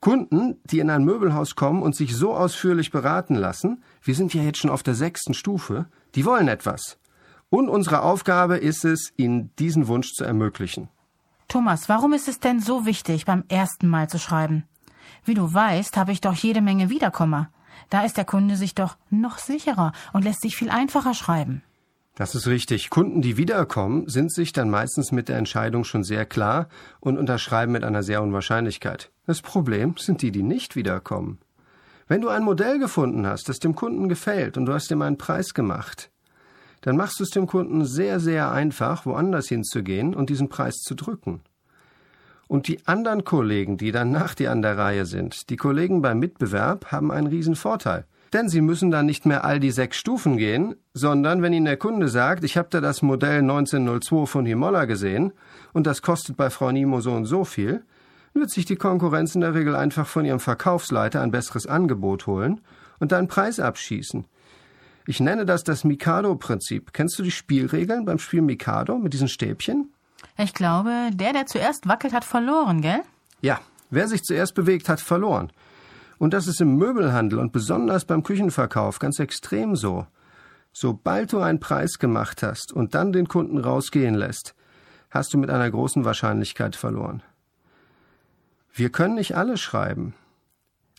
Kunden, 0.00 0.60
die 0.64 0.78
in 0.78 0.90
ein 0.90 1.04
Möbelhaus 1.04 1.56
kommen 1.56 1.82
und 1.82 1.96
sich 1.96 2.16
so 2.16 2.34
ausführlich 2.34 2.92
beraten 2.92 3.34
lassen, 3.34 3.82
wir 4.00 4.14
sind 4.14 4.32
ja 4.32 4.42
jetzt 4.42 4.58
schon 4.58 4.70
auf 4.70 4.84
der 4.84 4.94
sechsten 4.94 5.34
Stufe, 5.34 5.86
die 6.14 6.24
wollen 6.24 6.46
etwas. 6.46 6.98
Und 7.50 7.68
unsere 7.68 8.02
Aufgabe 8.02 8.56
ist 8.56 8.84
es, 8.84 9.12
ihnen 9.16 9.50
diesen 9.58 9.88
Wunsch 9.88 10.12
zu 10.12 10.24
ermöglichen. 10.24 10.88
Thomas, 11.48 11.88
warum 11.88 12.12
ist 12.12 12.28
es 12.28 12.40
denn 12.40 12.60
so 12.60 12.84
wichtig, 12.84 13.24
beim 13.24 13.44
ersten 13.48 13.88
Mal 13.88 14.08
zu 14.08 14.18
schreiben? 14.18 14.64
Wie 15.24 15.34
du 15.34 15.52
weißt, 15.52 15.96
habe 15.96 16.12
ich 16.12 16.20
doch 16.20 16.34
jede 16.34 16.60
Menge 16.60 16.90
Wiederkommer. 16.90 17.50
Da 17.90 18.04
ist 18.04 18.18
der 18.18 18.26
Kunde 18.26 18.56
sich 18.56 18.74
doch 18.74 18.96
noch 19.08 19.38
sicherer 19.38 19.92
und 20.12 20.24
lässt 20.24 20.42
sich 20.42 20.56
viel 20.56 20.68
einfacher 20.68 21.14
schreiben. 21.14 21.62
Das 22.16 22.34
ist 22.34 22.48
richtig. 22.48 22.90
Kunden, 22.90 23.22
die 23.22 23.36
wiederkommen, 23.36 24.08
sind 24.08 24.32
sich 24.32 24.52
dann 24.52 24.70
meistens 24.70 25.12
mit 25.12 25.28
der 25.28 25.38
Entscheidung 25.38 25.84
schon 25.84 26.02
sehr 26.02 26.26
klar 26.26 26.68
und 27.00 27.16
unterschreiben 27.16 27.72
mit 27.72 27.84
einer 27.84 28.02
sehr 28.02 28.20
hohen 28.20 28.32
Wahrscheinlichkeit. 28.32 29.10
Das 29.24 29.40
Problem 29.40 29.94
sind 29.96 30.20
die, 30.20 30.32
die 30.32 30.42
nicht 30.42 30.74
wiederkommen. 30.74 31.38
Wenn 32.08 32.20
du 32.20 32.28
ein 32.28 32.42
Modell 32.42 32.78
gefunden 32.78 33.26
hast, 33.26 33.48
das 33.48 33.58
dem 33.60 33.74
Kunden 33.74 34.08
gefällt 34.08 34.56
und 34.56 34.66
du 34.66 34.72
hast 34.72 34.90
ihm 34.90 35.02
einen 35.02 35.16
Preis 35.16 35.54
gemacht, 35.54 36.10
dann 36.80 36.96
machst 36.96 37.18
du 37.18 37.24
es 37.24 37.30
dem 37.30 37.46
Kunden 37.46 37.84
sehr, 37.84 38.20
sehr 38.20 38.50
einfach, 38.50 39.06
woanders 39.06 39.48
hinzugehen 39.48 40.14
und 40.14 40.30
diesen 40.30 40.48
Preis 40.48 40.76
zu 40.76 40.94
drücken. 40.94 41.40
Und 42.46 42.66
die 42.66 42.86
anderen 42.86 43.24
Kollegen, 43.24 43.76
die 43.76 43.92
dann 43.92 44.10
nach 44.10 44.34
dir 44.34 44.50
an 44.50 44.62
der 44.62 44.78
Reihe 44.78 45.04
sind, 45.04 45.50
die 45.50 45.56
Kollegen 45.56 46.00
beim 46.00 46.18
Mitbewerb, 46.18 46.90
haben 46.90 47.12
einen 47.12 47.26
riesen 47.26 47.56
Vorteil. 47.56 48.06
Denn 48.32 48.48
sie 48.48 48.60
müssen 48.60 48.90
dann 48.90 49.06
nicht 49.06 49.26
mehr 49.26 49.44
all 49.44 49.60
die 49.60 49.70
sechs 49.70 49.96
Stufen 49.96 50.36
gehen, 50.36 50.74
sondern 50.92 51.40
wenn 51.42 51.52
ihnen 51.52 51.64
der 51.64 51.76
Kunde 51.76 52.08
sagt, 52.08 52.44
ich 52.44 52.56
habe 52.56 52.68
da 52.70 52.80
das 52.80 53.02
Modell 53.02 53.40
1902 53.40 54.26
von 54.26 54.46
Himolla 54.46 54.84
gesehen 54.84 55.32
und 55.72 55.86
das 55.86 56.02
kostet 56.02 56.36
bei 56.36 56.50
Frau 56.50 56.70
Nimo 56.70 57.00
so 57.00 57.12
und 57.12 57.24
so 57.26 57.44
viel, 57.44 57.84
wird 58.34 58.50
sich 58.50 58.66
die 58.66 58.76
Konkurrenz 58.76 59.34
in 59.34 59.40
der 59.40 59.54
Regel 59.54 59.74
einfach 59.74 60.06
von 60.06 60.24
ihrem 60.24 60.40
Verkaufsleiter 60.40 61.22
ein 61.22 61.30
besseres 61.30 61.66
Angebot 61.66 62.26
holen 62.26 62.60
und 62.98 63.12
dann 63.12 63.28
Preis 63.28 63.60
abschießen. 63.60 64.26
Ich 65.08 65.20
nenne 65.20 65.46
das 65.46 65.64
das 65.64 65.84
Mikado-Prinzip. 65.84 66.92
Kennst 66.92 67.18
du 67.18 67.22
die 67.22 67.30
Spielregeln 67.30 68.04
beim 68.04 68.18
Spiel 68.18 68.42
Mikado 68.42 68.98
mit 68.98 69.14
diesen 69.14 69.28
Stäbchen? 69.28 69.90
Ich 70.36 70.52
glaube, 70.52 71.08
der, 71.14 71.32
der 71.32 71.46
zuerst 71.46 71.88
wackelt, 71.88 72.12
hat 72.12 72.26
verloren, 72.26 72.82
gell? 72.82 73.00
Ja, 73.40 73.58
wer 73.88 74.06
sich 74.06 74.22
zuerst 74.22 74.54
bewegt, 74.54 74.90
hat 74.90 75.00
verloren. 75.00 75.50
Und 76.18 76.34
das 76.34 76.46
ist 76.46 76.60
im 76.60 76.76
Möbelhandel 76.76 77.38
und 77.38 77.52
besonders 77.52 78.04
beim 78.04 78.22
Küchenverkauf 78.22 78.98
ganz 78.98 79.18
extrem 79.18 79.76
so. 79.76 80.06
Sobald 80.74 81.32
du 81.32 81.40
einen 81.40 81.58
Preis 81.58 81.98
gemacht 81.98 82.42
hast 82.42 82.70
und 82.70 82.94
dann 82.94 83.10
den 83.10 83.28
Kunden 83.28 83.56
rausgehen 83.56 84.14
lässt, 84.14 84.54
hast 85.08 85.32
du 85.32 85.38
mit 85.38 85.48
einer 85.48 85.70
großen 85.70 86.04
Wahrscheinlichkeit 86.04 86.76
verloren. 86.76 87.22
Wir 88.74 88.90
können 88.90 89.14
nicht 89.14 89.34
alles 89.34 89.62
schreiben. 89.62 90.12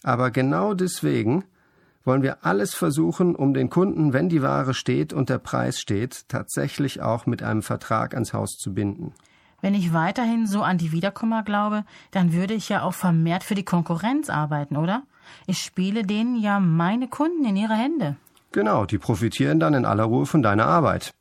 Aber 0.01 0.32
genau 0.32 0.74
deswegen 0.74 1.46
wollen 2.03 2.24
wir 2.24 2.46
alles 2.46 2.74
versuchen, 2.74 3.36
um 3.36 3.53
den 3.53 3.70
Kunden, 3.70 4.13
wenn 4.13 4.29
die 4.29 4.41
Ware 4.41 4.74
steht 4.74 5.13
und 5.13 5.29
der 5.29 5.38
Preis 5.38 5.79
steht, 5.79 6.27
tatsächlich 6.27 7.01
auch 7.01 7.25
mit 7.25 7.44
einem 7.44 7.62
Vertrag 7.62 8.13
ans 8.13 8.34
Haus 8.34 8.58
zu 8.58 8.74
binden. 8.74 9.13
Wenn 9.62 9.74
ich 9.74 9.94
weiterhin 9.94 10.48
so 10.48 10.62
an 10.62 10.77
die 10.77 10.91
Wiederkommer 10.91 11.44
glaube, 11.44 11.84
dann 12.12 12.34
würde 12.34 12.53
ich 12.53 12.70
ja 12.70 12.84
auch 12.84 12.94
vermehrt 12.94 13.44
für 13.44 13.56
die 13.56 13.65
Konkurrenz 13.65 14.29
arbeiten, 14.29 14.77
oder? 14.77 15.03
Ich 15.48 15.60
spiele 15.60 16.03
denen 16.03 16.36
ja 16.39 16.60
meine 16.60 17.08
Kunden 17.08 17.46
in 17.46 17.56
ihre 17.56 17.75
Hände. 17.75 18.15
Genau, 18.51 18.86
die 18.86 18.98
profitieren 18.98 19.60
dann 19.60 19.74
in 19.74 19.86
aller 19.86 20.06
Ruhe 20.06 20.25
von 20.25 20.41
deiner 20.41 20.65
Arbeit. 20.65 21.13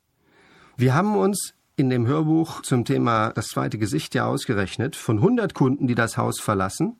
Wir 0.77 0.95
haben 0.95 1.15
uns 1.15 1.53
in 1.75 1.89
dem 1.89 2.07
Hörbuch 2.07 2.61
zum 2.61 2.85
Thema 2.85 3.31
das 3.31 3.47
zweite 3.47 3.77
Gesicht 3.77 4.15
ja 4.15 4.25
ausgerechnet, 4.25 4.95
von 4.95 5.17
100 5.17 5.53
Kunden, 5.53 5.87
die 5.87 5.95
das 5.95 6.17
Haus 6.17 6.39
verlassen, 6.39 6.97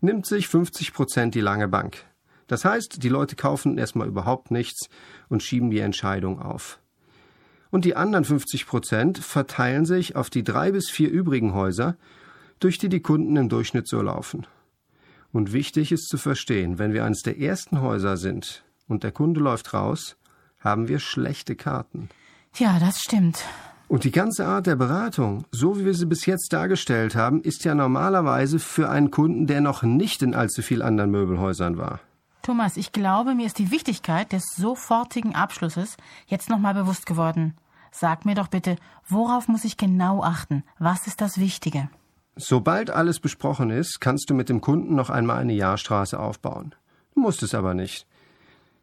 nimmt 0.00 0.26
sich 0.26 0.48
50 0.48 0.92
Prozent 0.92 1.34
die 1.34 1.40
lange 1.40 1.68
Bank. 1.68 2.04
Das 2.48 2.64
heißt, 2.64 3.02
die 3.02 3.08
Leute 3.08 3.36
kaufen 3.36 3.78
erstmal 3.78 4.08
überhaupt 4.08 4.50
nichts 4.50 4.88
und 5.28 5.42
schieben 5.42 5.70
die 5.70 5.78
Entscheidung 5.78 6.42
auf. 6.42 6.80
Und 7.70 7.84
die 7.84 7.94
anderen 7.94 8.24
50 8.24 8.66
Prozent 8.66 9.18
verteilen 9.18 9.84
sich 9.84 10.16
auf 10.16 10.30
die 10.30 10.42
drei 10.42 10.72
bis 10.72 10.90
vier 10.90 11.10
übrigen 11.10 11.54
Häuser, 11.54 11.96
durch 12.58 12.78
die 12.78 12.88
die 12.88 13.00
Kunden 13.00 13.36
im 13.36 13.48
Durchschnitt 13.48 13.86
so 13.86 14.00
laufen. 14.02 14.46
Und 15.30 15.52
wichtig 15.52 15.92
ist 15.92 16.08
zu 16.08 16.16
verstehen, 16.16 16.78
wenn 16.78 16.94
wir 16.94 17.04
eines 17.04 17.20
der 17.20 17.38
ersten 17.38 17.82
Häuser 17.82 18.16
sind 18.16 18.64
und 18.88 19.04
der 19.04 19.12
Kunde 19.12 19.40
läuft 19.40 19.74
raus, 19.74 20.16
haben 20.58 20.88
wir 20.88 20.98
schlechte 20.98 21.54
Karten. 21.54 22.08
Ja, 22.56 22.78
das 22.80 23.00
stimmt. 23.00 23.44
Und 23.88 24.04
die 24.04 24.10
ganze 24.10 24.46
Art 24.46 24.66
der 24.66 24.76
Beratung, 24.76 25.44
so 25.50 25.78
wie 25.78 25.84
wir 25.84 25.94
sie 25.94 26.06
bis 26.06 26.26
jetzt 26.26 26.52
dargestellt 26.52 27.14
haben, 27.14 27.42
ist 27.42 27.64
ja 27.64 27.74
normalerweise 27.74 28.58
für 28.58 28.88
einen 28.88 29.10
Kunden, 29.10 29.46
der 29.46 29.60
noch 29.60 29.82
nicht 29.82 30.22
in 30.22 30.34
allzu 30.34 30.62
viel 30.62 30.82
anderen 30.82 31.10
Möbelhäusern 31.10 31.78
war. 31.78 32.00
Thomas, 32.42 32.76
ich 32.76 32.92
glaube, 32.92 33.34
mir 33.34 33.46
ist 33.46 33.58
die 33.58 33.70
Wichtigkeit 33.70 34.32
des 34.32 34.44
sofortigen 34.56 35.34
Abschlusses 35.34 35.96
jetzt 36.26 36.48
nochmal 36.48 36.74
bewusst 36.74 37.06
geworden. 37.06 37.54
Sag 37.90 38.24
mir 38.24 38.34
doch 38.34 38.48
bitte, 38.48 38.76
worauf 39.08 39.48
muss 39.48 39.64
ich 39.64 39.76
genau 39.76 40.22
achten? 40.22 40.64
Was 40.78 41.06
ist 41.06 41.20
das 41.20 41.38
Wichtige? 41.38 41.88
Sobald 42.36 42.90
alles 42.90 43.18
besprochen 43.18 43.70
ist, 43.70 44.00
kannst 44.00 44.30
du 44.30 44.34
mit 44.34 44.48
dem 44.48 44.60
Kunden 44.60 44.94
noch 44.94 45.10
einmal 45.10 45.38
eine 45.38 45.54
Jahrstraße 45.54 46.18
aufbauen. 46.18 46.74
Du 47.14 47.20
musst 47.20 47.42
es 47.42 47.54
aber 47.54 47.74
nicht. 47.74 48.06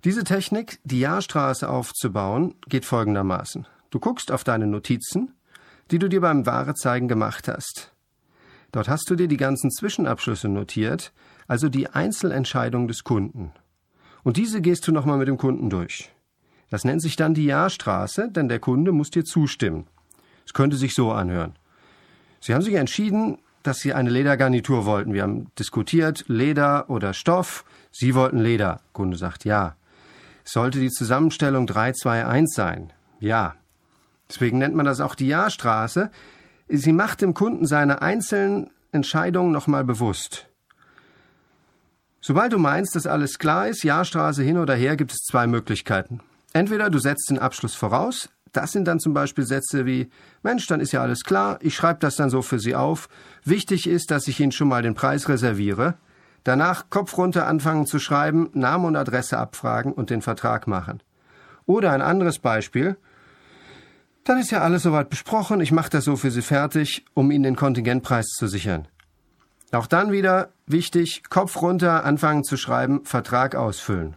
Diese 0.03 0.23
Technik, 0.23 0.79
die 0.83 0.99
Jahrstraße 0.99 1.67
aufzubauen, 1.69 2.55
geht 2.67 2.85
folgendermaßen. 2.85 3.65
Du 3.91 3.99
guckst 3.99 4.31
auf 4.31 4.43
deine 4.43 4.67
Notizen, 4.67 5.33
die 5.89 5.99
du 5.99 6.09
dir 6.09 6.21
beim 6.21 6.45
Warezeigen 6.45 7.07
gemacht 7.07 7.47
hast. 7.47 7.93
Dort 8.71 8.89
hast 8.89 9.09
du 9.09 9.15
dir 9.15 9.29
die 9.29 9.37
ganzen 9.37 9.71
Zwischenabschlüsse 9.71 10.49
notiert, 10.49 11.13
also 11.47 11.69
die 11.69 11.89
Einzelentscheidung 11.89 12.87
des 12.87 13.03
Kunden. 13.03 13.51
Und 14.23 14.37
diese 14.37 14.61
gehst 14.61 14.87
du 14.87 14.91
nochmal 14.91 15.17
mit 15.17 15.27
dem 15.27 15.37
Kunden 15.37 15.69
durch. 15.69 16.11
Das 16.69 16.83
nennt 16.83 17.01
sich 17.01 17.15
dann 17.15 17.33
die 17.33 17.45
Ja-Straße, 17.45 18.31
denn 18.31 18.49
der 18.49 18.59
Kunde 18.59 18.91
muss 18.91 19.11
dir 19.11 19.23
zustimmen. 19.23 19.87
Es 20.45 20.53
könnte 20.53 20.77
sich 20.77 20.95
so 20.95 21.11
anhören. 21.11 21.53
Sie 22.39 22.53
haben 22.53 22.61
sich 22.61 22.75
entschieden, 22.75 23.37
dass 23.63 23.79
Sie 23.79 23.93
eine 23.93 24.09
Ledergarnitur 24.09 24.85
wollten. 24.85 25.13
Wir 25.13 25.23
haben 25.23 25.51
diskutiert, 25.57 26.25
Leder 26.27 26.89
oder 26.89 27.13
Stoff. 27.13 27.65
Sie 27.91 28.13
wollten 28.13 28.37
Leder. 28.37 28.81
Kunde 28.93 29.17
sagt 29.17 29.45
ja. 29.45 29.75
Sollte 30.43 30.79
die 30.79 30.91
Zusammenstellung 30.91 31.65
321 31.65 32.55
sein? 32.55 32.93
Ja. 33.19 33.55
Deswegen 34.29 34.59
nennt 34.59 34.75
man 34.75 34.85
das 34.85 35.01
auch 35.01 35.15
die 35.15 35.27
Ja-Straße. 35.27 36.11
Sie 36.67 36.93
macht 36.93 37.21
dem 37.21 37.33
Kunden 37.33 37.65
seine 37.65 38.01
einzelnen 38.01 38.69
Entscheidungen 38.91 39.51
nochmal 39.51 39.83
bewusst. 39.83 40.47
Sobald 42.27 42.53
du 42.53 42.57
meinst, 42.57 42.95
dass 42.95 43.05
alles 43.05 43.37
klar 43.37 43.67
ist, 43.67 43.83
Ja-Straße 43.83 44.41
hin 44.41 44.57
oder 44.57 44.73
her, 44.73 44.95
gibt 44.95 45.11
es 45.11 45.19
zwei 45.19 45.45
Möglichkeiten. 45.45 46.21
Entweder 46.53 46.89
du 46.89 46.97
setzt 46.97 47.29
den 47.29 47.37
Abschluss 47.37 47.75
voraus, 47.75 48.29
das 48.51 48.71
sind 48.71 48.87
dann 48.87 48.99
zum 48.99 49.13
Beispiel 49.13 49.45
Sätze 49.45 49.85
wie 49.85 50.09
Mensch, 50.41 50.65
dann 50.65 50.79
ist 50.79 50.91
ja 50.91 51.03
alles 51.03 51.23
klar, 51.23 51.59
ich 51.61 51.75
schreibe 51.75 51.99
das 51.99 52.15
dann 52.15 52.31
so 52.31 52.41
für 52.41 52.57
Sie 52.57 52.73
auf. 52.73 53.09
Wichtig 53.43 53.87
ist, 53.87 54.09
dass 54.09 54.27
ich 54.27 54.39
Ihnen 54.39 54.51
schon 54.51 54.69
mal 54.69 54.81
den 54.81 54.95
Preis 54.95 55.29
reserviere. 55.29 55.99
Danach 56.43 56.89
Kopf 56.89 57.15
runter 57.15 57.45
anfangen 57.45 57.85
zu 57.85 57.99
schreiben, 57.99 58.49
Name 58.53 58.87
und 58.87 58.95
Adresse 58.95 59.37
abfragen 59.37 59.93
und 59.93 60.09
den 60.09 60.23
Vertrag 60.23 60.65
machen. 60.65 61.03
Oder 61.67 61.91
ein 61.91 62.01
anderes 62.01 62.39
Beispiel. 62.39 62.97
Dann 64.23 64.39
ist 64.39 64.49
ja 64.49 64.61
alles 64.61 64.81
soweit 64.81 65.11
besprochen, 65.11 65.61
ich 65.61 65.71
mache 65.71 65.91
das 65.91 66.05
so 66.05 66.15
für 66.15 66.31
Sie 66.31 66.41
fertig, 66.41 67.05
um 67.13 67.29
Ihnen 67.29 67.43
den 67.43 67.55
Kontingentpreis 67.55 68.25
zu 68.35 68.47
sichern. 68.47 68.87
Auch 69.71 69.85
dann 69.85 70.11
wieder 70.11 70.54
wichtig, 70.67 71.23
Kopf 71.29 71.61
runter, 71.61 72.05
anfangen 72.05 72.43
zu 72.43 72.57
schreiben, 72.57 73.05
Vertrag 73.05 73.55
ausfüllen. 73.55 74.15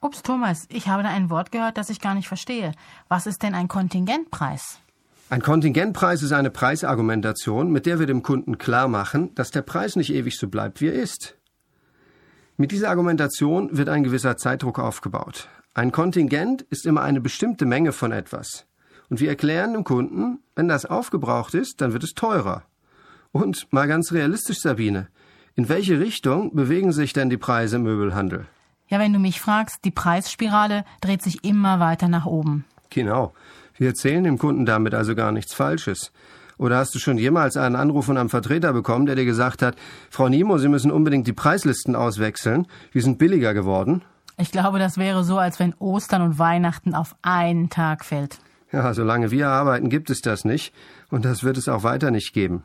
Ups, 0.00 0.22
Thomas, 0.22 0.66
ich 0.70 0.88
habe 0.88 1.02
da 1.02 1.10
ein 1.10 1.28
Wort 1.28 1.52
gehört, 1.52 1.76
das 1.76 1.90
ich 1.90 2.00
gar 2.00 2.14
nicht 2.14 2.28
verstehe. 2.28 2.72
Was 3.08 3.26
ist 3.26 3.42
denn 3.42 3.54
ein 3.54 3.68
Kontingentpreis? 3.68 4.78
Ein 5.28 5.42
Kontingentpreis 5.42 6.22
ist 6.22 6.32
eine 6.32 6.50
Preisargumentation, 6.50 7.70
mit 7.70 7.86
der 7.86 7.98
wir 7.98 8.06
dem 8.06 8.22
Kunden 8.22 8.58
klar 8.58 8.88
machen, 8.88 9.34
dass 9.34 9.50
der 9.50 9.62
Preis 9.62 9.94
nicht 9.96 10.12
ewig 10.12 10.36
so 10.38 10.48
bleibt, 10.48 10.80
wie 10.80 10.88
er 10.88 10.94
ist. 10.94 11.36
Mit 12.56 12.72
dieser 12.72 12.90
Argumentation 12.90 13.76
wird 13.76 13.88
ein 13.88 14.02
gewisser 14.02 14.36
Zeitdruck 14.36 14.78
aufgebaut. 14.78 15.48
Ein 15.72 15.92
Kontingent 15.92 16.62
ist 16.62 16.84
immer 16.84 17.02
eine 17.02 17.20
bestimmte 17.20 17.64
Menge 17.64 17.92
von 17.92 18.10
etwas. 18.10 18.66
Und 19.08 19.20
wir 19.20 19.28
erklären 19.28 19.74
dem 19.74 19.84
Kunden, 19.84 20.40
wenn 20.56 20.66
das 20.66 20.86
aufgebraucht 20.86 21.54
ist, 21.54 21.80
dann 21.80 21.92
wird 21.92 22.04
es 22.04 22.14
teurer. 22.14 22.64
Und 23.32 23.72
mal 23.72 23.86
ganz 23.86 24.12
realistisch, 24.12 24.60
Sabine, 24.60 25.08
in 25.60 25.68
welche 25.68 26.00
Richtung 26.00 26.56
bewegen 26.56 26.90
sich 26.90 27.12
denn 27.12 27.28
die 27.28 27.36
Preise 27.36 27.76
im 27.76 27.82
Möbelhandel? 27.82 28.46
Ja, 28.88 28.98
wenn 28.98 29.12
du 29.12 29.18
mich 29.18 29.42
fragst, 29.42 29.84
die 29.84 29.90
Preisspirale 29.90 30.86
dreht 31.02 31.20
sich 31.20 31.44
immer 31.44 31.80
weiter 31.80 32.08
nach 32.08 32.24
oben. 32.24 32.64
Genau. 32.88 33.34
Wir 33.76 33.88
erzählen 33.88 34.24
dem 34.24 34.38
Kunden 34.38 34.64
damit 34.64 34.94
also 34.94 35.14
gar 35.14 35.32
nichts 35.32 35.52
Falsches. 35.52 36.12
Oder 36.56 36.78
hast 36.78 36.94
du 36.94 36.98
schon 36.98 37.18
jemals 37.18 37.58
einen 37.58 37.76
Anruf 37.76 38.06
von 38.06 38.16
einem 38.16 38.30
Vertreter 38.30 38.72
bekommen, 38.72 39.04
der 39.04 39.16
dir 39.16 39.26
gesagt 39.26 39.60
hat, 39.60 39.76
Frau 40.08 40.30
Nimo, 40.30 40.56
Sie 40.56 40.68
müssen 40.68 40.90
unbedingt 40.90 41.26
die 41.26 41.34
Preislisten 41.34 41.94
auswechseln, 41.94 42.66
wir 42.92 43.02
sind 43.02 43.18
billiger 43.18 43.52
geworden? 43.52 44.00
Ich 44.38 44.52
glaube, 44.52 44.78
das 44.78 44.96
wäre 44.96 45.24
so, 45.24 45.36
als 45.36 45.60
wenn 45.60 45.74
Ostern 45.78 46.22
und 46.22 46.38
Weihnachten 46.38 46.94
auf 46.94 47.16
einen 47.20 47.68
Tag 47.68 48.06
fällt. 48.06 48.38
Ja, 48.72 48.94
solange 48.94 49.30
wir 49.30 49.48
arbeiten, 49.48 49.90
gibt 49.90 50.08
es 50.08 50.22
das 50.22 50.46
nicht 50.46 50.72
und 51.10 51.26
das 51.26 51.44
wird 51.44 51.58
es 51.58 51.68
auch 51.68 51.82
weiter 51.82 52.10
nicht 52.10 52.32
geben. 52.32 52.64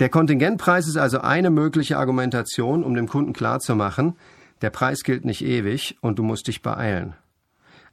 Der 0.00 0.08
Kontingentpreis 0.08 0.88
ist 0.88 0.96
also 0.96 1.20
eine 1.20 1.50
mögliche 1.50 1.98
Argumentation, 1.98 2.84
um 2.84 2.94
dem 2.94 3.06
Kunden 3.06 3.34
klarzumachen, 3.34 4.16
der 4.62 4.70
Preis 4.70 5.02
gilt 5.02 5.26
nicht 5.26 5.44
ewig 5.44 5.98
und 6.00 6.18
du 6.18 6.22
musst 6.22 6.48
dich 6.48 6.62
beeilen. 6.62 7.14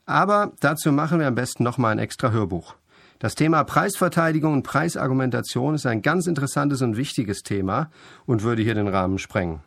Aber 0.05 0.53
dazu 0.61 0.93
machen 0.93 1.19
wir 1.19 1.27
am 1.27 1.35
besten 1.35 1.63
nochmal 1.63 1.91
ein 1.91 1.99
extra 1.99 2.31
Hörbuch. 2.31 2.75
Das 3.19 3.35
Thema 3.35 3.65
Preisverteidigung 3.65 4.53
und 4.53 4.63
Preisargumentation 4.63 5.75
ist 5.75 5.85
ein 5.85 6.01
ganz 6.01 6.27
interessantes 6.27 6.81
und 6.81 6.95
wichtiges 6.95 7.39
Thema 7.39 7.89
und 8.25 8.41
würde 8.41 8.61
hier 8.61 8.75
den 8.75 8.87
Rahmen 8.87 9.17
sprengen. 9.17 9.59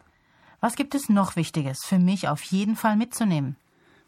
Was 0.61 0.77
gibt 0.77 0.95
es 0.95 1.11
noch 1.11 1.37
Wichtiges 1.37 1.85
für 1.85 1.99
mich 1.99 2.29
auf 2.29 2.43
jeden 2.45 2.75
Fall 2.75 2.97
mitzunehmen? 2.97 3.57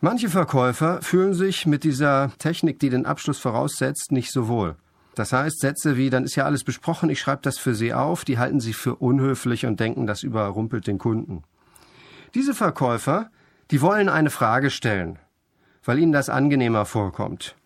Manche 0.00 0.30
Verkäufer 0.30 1.02
fühlen 1.02 1.34
sich 1.34 1.66
mit 1.66 1.84
dieser 1.84 2.32
Technik, 2.38 2.78
die 2.78 2.88
den 2.88 3.04
Abschluss 3.04 3.38
voraussetzt, 3.38 4.10
nicht 4.10 4.32
so 4.32 4.48
wohl. 4.48 4.76
Das 5.14 5.32
heißt, 5.32 5.60
Sätze 5.60 5.96
wie, 5.96 6.10
dann 6.10 6.24
ist 6.24 6.36
ja 6.36 6.44
alles 6.44 6.64
besprochen, 6.64 7.10
ich 7.10 7.20
schreibe 7.20 7.42
das 7.42 7.58
für 7.58 7.74
Sie 7.74 7.92
auf, 7.92 8.24
die 8.24 8.38
halten 8.38 8.60
Sie 8.60 8.72
für 8.72 8.96
unhöflich 8.96 9.66
und 9.66 9.78
denken, 9.78 10.06
das 10.06 10.22
überrumpelt 10.22 10.86
den 10.86 10.98
Kunden. 10.98 11.42
Diese 12.34 12.54
Verkäufer, 12.54 13.30
die 13.70 13.82
wollen 13.82 14.08
eine 14.08 14.30
Frage 14.30 14.70
stellen, 14.70 15.18
weil 15.84 15.98
ihnen 15.98 16.12
das 16.12 16.30
angenehmer 16.30 16.86
vorkommt. 16.86 17.56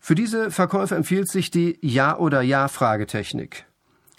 Für 0.00 0.14
diese 0.14 0.50
Verkäufer 0.50 0.96
empfiehlt 0.96 1.28
sich 1.30 1.50
die 1.50 1.78
Ja- 1.82 2.18
oder 2.18 2.42
Ja-Fragetechnik. 2.42 3.66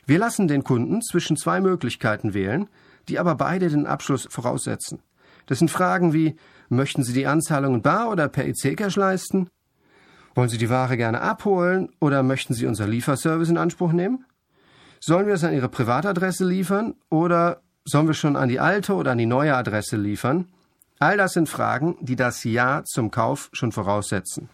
Wir 0.06 0.20
lassen 0.20 0.48
den 0.48 0.64
Kunden 0.64 1.02
zwischen 1.02 1.36
zwei 1.36 1.60
Möglichkeiten 1.60 2.34
wählen, 2.34 2.70
die 3.10 3.20
aber 3.20 3.36
beide 3.36 3.70
den 3.70 3.88
Abschluss 3.88 4.28
voraussetzen. 4.30 5.00
Das 5.48 5.60
sind 5.60 5.72
Fragen 5.72 6.14
wie, 6.14 6.36
möchten 6.70 7.04
Sie 7.04 7.14
die 7.14 7.28
Anzahlung 7.28 7.82
bar 7.82 8.10
oder 8.10 8.30
per 8.30 8.46
EC-Cash 8.46 8.96
leisten? 8.96 9.50
Wollen 10.36 10.50
Sie 10.50 10.58
die 10.58 10.70
Ware 10.70 10.98
gerne 10.98 11.22
abholen 11.22 11.90
oder 12.00 12.24
möchten 12.24 12.54
Sie 12.54 12.66
unser 12.66 12.88
Lieferservice 12.88 13.50
in 13.50 13.58
Anspruch 13.58 13.92
nehmen? 13.92 14.26
Sollen 15.00 15.28
wir 15.28 15.34
es 15.34 15.44
an 15.44 15.54
Ihre 15.54 15.70
Privatadresse 15.70 16.46
liefern 16.46 16.96
oder 17.10 17.62
sollen 17.86 18.08
wir 18.08 18.14
schon 18.14 18.36
an 18.36 18.50
die 18.50 18.60
alte 18.60 18.94
oder 18.94 19.12
an 19.12 19.18
die 19.18 19.26
neue 19.26 19.56
Adresse 19.56 19.98
liefern? 19.98 20.48
All 21.00 21.18
das 21.18 21.34
sind 21.34 21.50
Fragen, 21.50 21.98
die 22.00 22.16
das 22.16 22.44
Ja 22.44 22.84
zum 22.86 23.10
Kauf 23.10 23.50
schon 23.54 23.72
voraussetzen. 23.72 24.50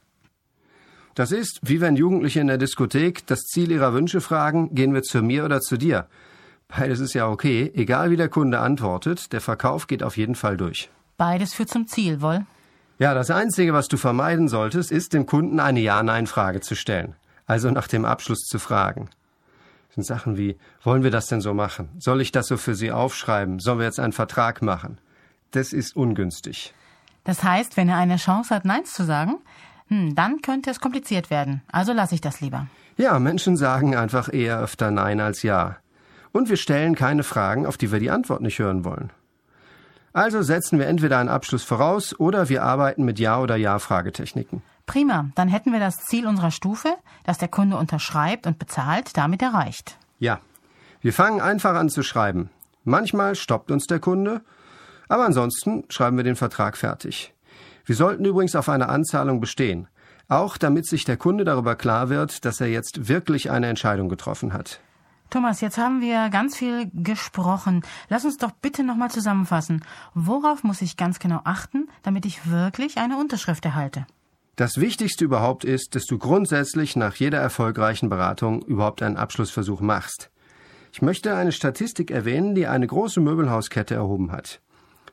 Das 1.13 1.31
ist, 1.31 1.60
wie 1.63 1.81
wenn 1.81 1.96
Jugendliche 1.96 2.39
in 2.39 2.48
der 2.48 2.57
Diskothek 2.57 3.25
das 3.25 3.41
Ziel 3.41 3.72
ihrer 3.72 3.93
Wünsche 3.93 4.22
fragen, 4.22 4.74
gehen 4.74 4.93
wir 4.93 5.01
zu 5.01 5.22
mir 5.22 5.43
oder 5.43 5.62
zu 5.62 5.75
dir. 5.75 6.07
Beides 6.67 7.00
ist 7.00 7.13
ja 7.13 7.27
okay, 7.27 7.72
egal 7.75 8.12
wie 8.12 8.17
der 8.17 8.29
Kunde 8.29 8.60
antwortet, 8.60 9.34
der 9.34 9.41
Verkauf 9.41 9.88
geht 9.88 10.03
auf 10.03 10.15
jeden 10.15 10.36
Fall 10.36 10.57
durch. 10.57 10.89
Beides 11.17 11.53
führt 11.53 11.69
zum 11.69 11.88
Ziel, 11.88 12.22
wohl? 12.22 12.46
Ja, 13.00 13.13
das 13.13 13.30
Einzige, 13.30 13.74
was 13.74 13.88
du 13.88 13.98
vermeiden 13.98 14.48
solltest, 14.48 14.92
ist 14.92 15.13
dem 15.13 15.27
Kunden 15.27 15.60
eine 15.60 15.80
Ja-Nein-Frage 15.80 16.62
zu 16.62 16.75
stellen. 16.75 17.16
Also 17.46 17.70
nach 17.70 17.88
dem 17.88 18.06
Abschluss 18.06 18.39
zu 18.39 18.58
fragen. 18.58 19.10
Das 19.88 19.96
sind 19.96 20.04
Sachen 20.04 20.38
wie, 20.38 20.58
wollen 20.82 21.04
wir 21.04 21.12
das 21.12 21.27
denn 21.27 21.39
so 21.39 21.54
machen? 21.54 21.89
Soll 22.00 22.22
ich 22.22 22.32
das 22.32 22.48
so 22.48 22.58
für 22.58 22.74
Sie 22.74 22.92
aufschreiben? 22.92 23.60
Sollen 23.60 23.77
wir 23.77 23.86
jetzt 23.86 24.00
einen 24.00 24.13
Vertrag 24.13 24.63
machen? 24.63 24.98
Das 25.51 25.74
ist 25.74 25.96
ungünstig. 25.96 26.74
Das 27.24 27.44
heißt, 27.44 27.77
wenn 27.77 27.88
er 27.88 27.98
eine 27.98 28.18
Chance 28.18 28.54
hat, 28.54 28.66
Neins 28.66 28.94
zu 28.94 29.04
sagen, 29.04 29.36
hm, 29.89 30.16
dann 30.16 30.42
könnte 30.42 30.72
es 30.72 30.80
kompliziert 30.80 31.30
werden. 31.30 31.62
Also 31.72 31.94
lasse 31.94 32.16
ich 32.16 32.22
das 32.22 32.42
lieber. 32.42 32.68
Ja, 32.98 33.20
Menschen 33.20 33.58
sagen 33.58 33.96
einfach 33.96 34.34
eher 34.34 34.60
öfter 34.60 34.89
Nein 34.89 35.20
als 35.20 35.44
Ja. 35.44 35.77
Und 36.32 36.50
wir 36.50 36.58
stellen 36.58 36.96
keine 36.96 37.24
Fragen, 37.24 37.66
auf 37.66 37.77
die 37.77 37.92
wir 37.92 38.00
die 38.00 38.10
Antwort 38.10 38.42
nicht 38.42 38.60
hören 38.60 38.84
wollen. 38.84 39.12
Also 40.13 40.41
setzen 40.41 40.79
wir 40.79 40.87
entweder 40.87 41.19
einen 41.19 41.29
Abschluss 41.29 41.63
voraus 41.63 42.19
oder 42.19 42.49
wir 42.49 42.63
arbeiten 42.63 43.03
mit 43.03 43.19
Ja- 43.19 43.39
oder 43.39 43.55
Ja-Fragetechniken. 43.55 44.61
Prima, 44.85 45.29
dann 45.35 45.49
hätten 45.49 45.73
wir 45.73 45.79
das 45.79 45.97
Ziel 45.97 46.25
unserer 46.25 46.51
Stufe, 46.51 46.95
dass 47.25 47.37
der 47.37 47.49
Kunde 47.49 47.77
unterschreibt 47.77 48.47
und 48.47 48.57
bezahlt, 48.57 49.17
damit 49.17 49.41
erreicht. 49.41 49.97
Ja, 50.17 50.39
wir 51.01 51.13
fangen 51.13 51.41
einfach 51.41 51.75
an 51.75 51.89
zu 51.89 52.03
schreiben. 52.03 52.49
Manchmal 52.83 53.35
stoppt 53.35 53.69
uns 53.69 53.85
der 53.85 53.99
Kunde, 53.99 54.41
aber 55.09 55.25
ansonsten 55.25 55.83
schreiben 55.89 56.17
wir 56.17 56.23
den 56.23 56.37
Vertrag 56.37 56.77
fertig. 56.77 57.33
Wir 57.85 57.95
sollten 57.95 58.25
übrigens 58.25 58.55
auf 58.55 58.69
eine 58.69 58.89
Anzahlung 58.89 59.39
bestehen, 59.39 59.87
auch 60.29 60.57
damit 60.57 60.87
sich 60.87 61.03
der 61.03 61.17
Kunde 61.17 61.43
darüber 61.43 61.75
klar 61.75 62.09
wird, 62.09 62.45
dass 62.45 62.59
er 62.61 62.67
jetzt 62.67 63.07
wirklich 63.07 63.51
eine 63.51 63.67
Entscheidung 63.67 64.09
getroffen 64.09 64.53
hat. 64.53 64.79
Thomas, 65.29 65.60
jetzt 65.60 65.77
haben 65.77 66.00
wir 66.00 66.29
ganz 66.29 66.55
viel 66.55 66.89
gesprochen. 66.93 67.81
Lass 68.10 68.24
uns 68.24 68.38
doch 68.38 68.51
bitte 68.51 68.84
nochmal 68.84 69.12
zusammenfassen. 69.12 69.84
Worauf 70.13 70.63
muss 70.63 70.81
ich 70.81 70.96
ganz 70.96 71.19
genau 71.19 71.41
achten, 71.43 71.89
damit 72.03 72.25
ich 72.25 72.50
wirklich 72.50 72.98
eine 72.98 73.17
Unterschrift 73.17 73.65
erhalte? 73.65 74.05
Das 74.55 74.79
Wichtigste 74.79 75.25
überhaupt 75.25 75.65
ist, 75.65 75.93
dass 75.96 76.05
du 76.05 76.17
grundsätzlich 76.17 76.96
nach 76.96 77.15
jeder 77.15 77.39
erfolgreichen 77.39 78.10
Beratung 78.10 78.63
überhaupt 78.63 79.03
einen 79.03 79.18
Abschlussversuch 79.18 79.81
machst. 79.81 80.31
Ich 80.94 81.01
möchte 81.01 81.35
eine 81.35 81.51
Statistik 81.51 82.09
erwähnen, 82.09 82.55
die 82.55 82.66
eine 82.66 82.87
große 82.87 83.20
Möbelhauskette 83.20 83.94
erhoben 83.94 84.31
hat. 84.31 84.61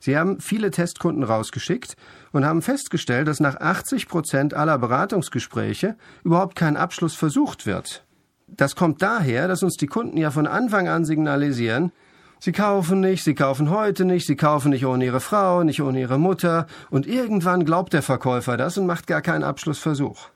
Sie 0.01 0.17
haben 0.17 0.41
viele 0.41 0.71
Testkunden 0.71 1.25
rausgeschickt 1.25 1.97
und 2.33 2.45
haben 2.45 2.63
festgestellt, 2.63 3.29
dass 3.29 3.41
nach 3.41 3.57
80 3.57 4.09
Prozent 4.09 4.55
aller 4.55 4.79
Beratungsgespräche 4.79 5.97
überhaupt 6.23 6.57
kein 6.57 6.77
Abschluss 6.77 7.15
versucht 7.15 7.67
wird. 7.67 8.07
Das 8.47 8.77
kommt 8.77 9.03
daher, 9.03 9.49
dass 9.49 9.63
uns 9.63 9.77
die 9.77 9.87
Kunden 9.87 10.17
ja 10.17 10.31
von 10.31 10.47
Anfang 10.47 10.89
an 10.89 11.05
signalisieren, 11.05 11.93
sie 12.39 12.53
kaufen 12.53 13.01
nicht, 13.01 13.25
sie 13.25 13.35
kaufen 13.35 13.71
heute 13.71 14.05
nicht, 14.05 14.27
sie 14.27 14.37
kaufen 14.37 14.71
nicht 14.71 14.87
ohne 14.87 15.05
ihre 15.05 15.21
Frau, 15.21 15.65
nicht 15.65 15.83
ohne 15.83 16.01
ihre 16.01 16.19
Mutter, 16.19 16.67
und 16.91 17.07
irgendwann 17.07 17.65
glaubt 17.65 17.93
der 17.93 18.03
Verkäufer 18.03 18.57
das 18.57 18.79
und 18.79 18.87
macht 18.87 19.07
gar 19.07 19.23
keinen 19.23 19.45
Abschlussversuch. 19.45 20.29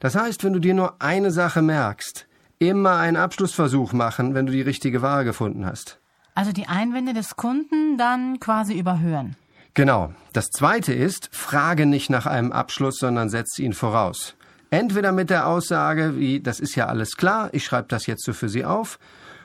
Das 0.00 0.14
heißt, 0.14 0.44
wenn 0.44 0.52
du 0.52 0.58
dir 0.58 0.74
nur 0.74 0.96
eine 1.00 1.30
Sache 1.30 1.62
merkst, 1.62 2.26
immer 2.58 2.96
einen 2.96 3.16
Abschlussversuch 3.16 3.92
machen, 3.92 4.34
wenn 4.34 4.46
du 4.46 4.52
die 4.52 4.62
richtige 4.62 5.02
Ware 5.02 5.24
gefunden 5.24 5.66
hast. 5.66 5.98
Also 6.34 6.52
die 6.52 6.68
Einwände 6.68 7.14
des 7.14 7.36
Kunden 7.36 7.96
dann 7.96 8.40
quasi 8.40 8.78
überhören. 8.78 9.36
Genau. 9.74 10.12
Das 10.32 10.48
zweite 10.48 10.92
ist, 10.92 11.28
frage 11.32 11.86
nicht 11.86 12.08
nach 12.08 12.26
einem 12.26 12.52
Abschluss, 12.52 12.98
sondern 12.98 13.28
setze 13.28 13.62
ihn 13.62 13.72
voraus. 13.72 14.34
Entweder 14.70 15.12
mit 15.12 15.30
der 15.30 15.46
Aussage 15.46 16.18
wie, 16.18 16.40
das 16.40 16.60
ist 16.60 16.74
ja 16.74 16.86
alles 16.86 17.16
klar, 17.16 17.50
ich 17.52 17.64
schreibe 17.64 17.88
das 17.88 18.06
jetzt 18.06 18.24
so 18.24 18.32
für 18.32 18.48
Sie 18.48 18.64
auf, 18.64 18.98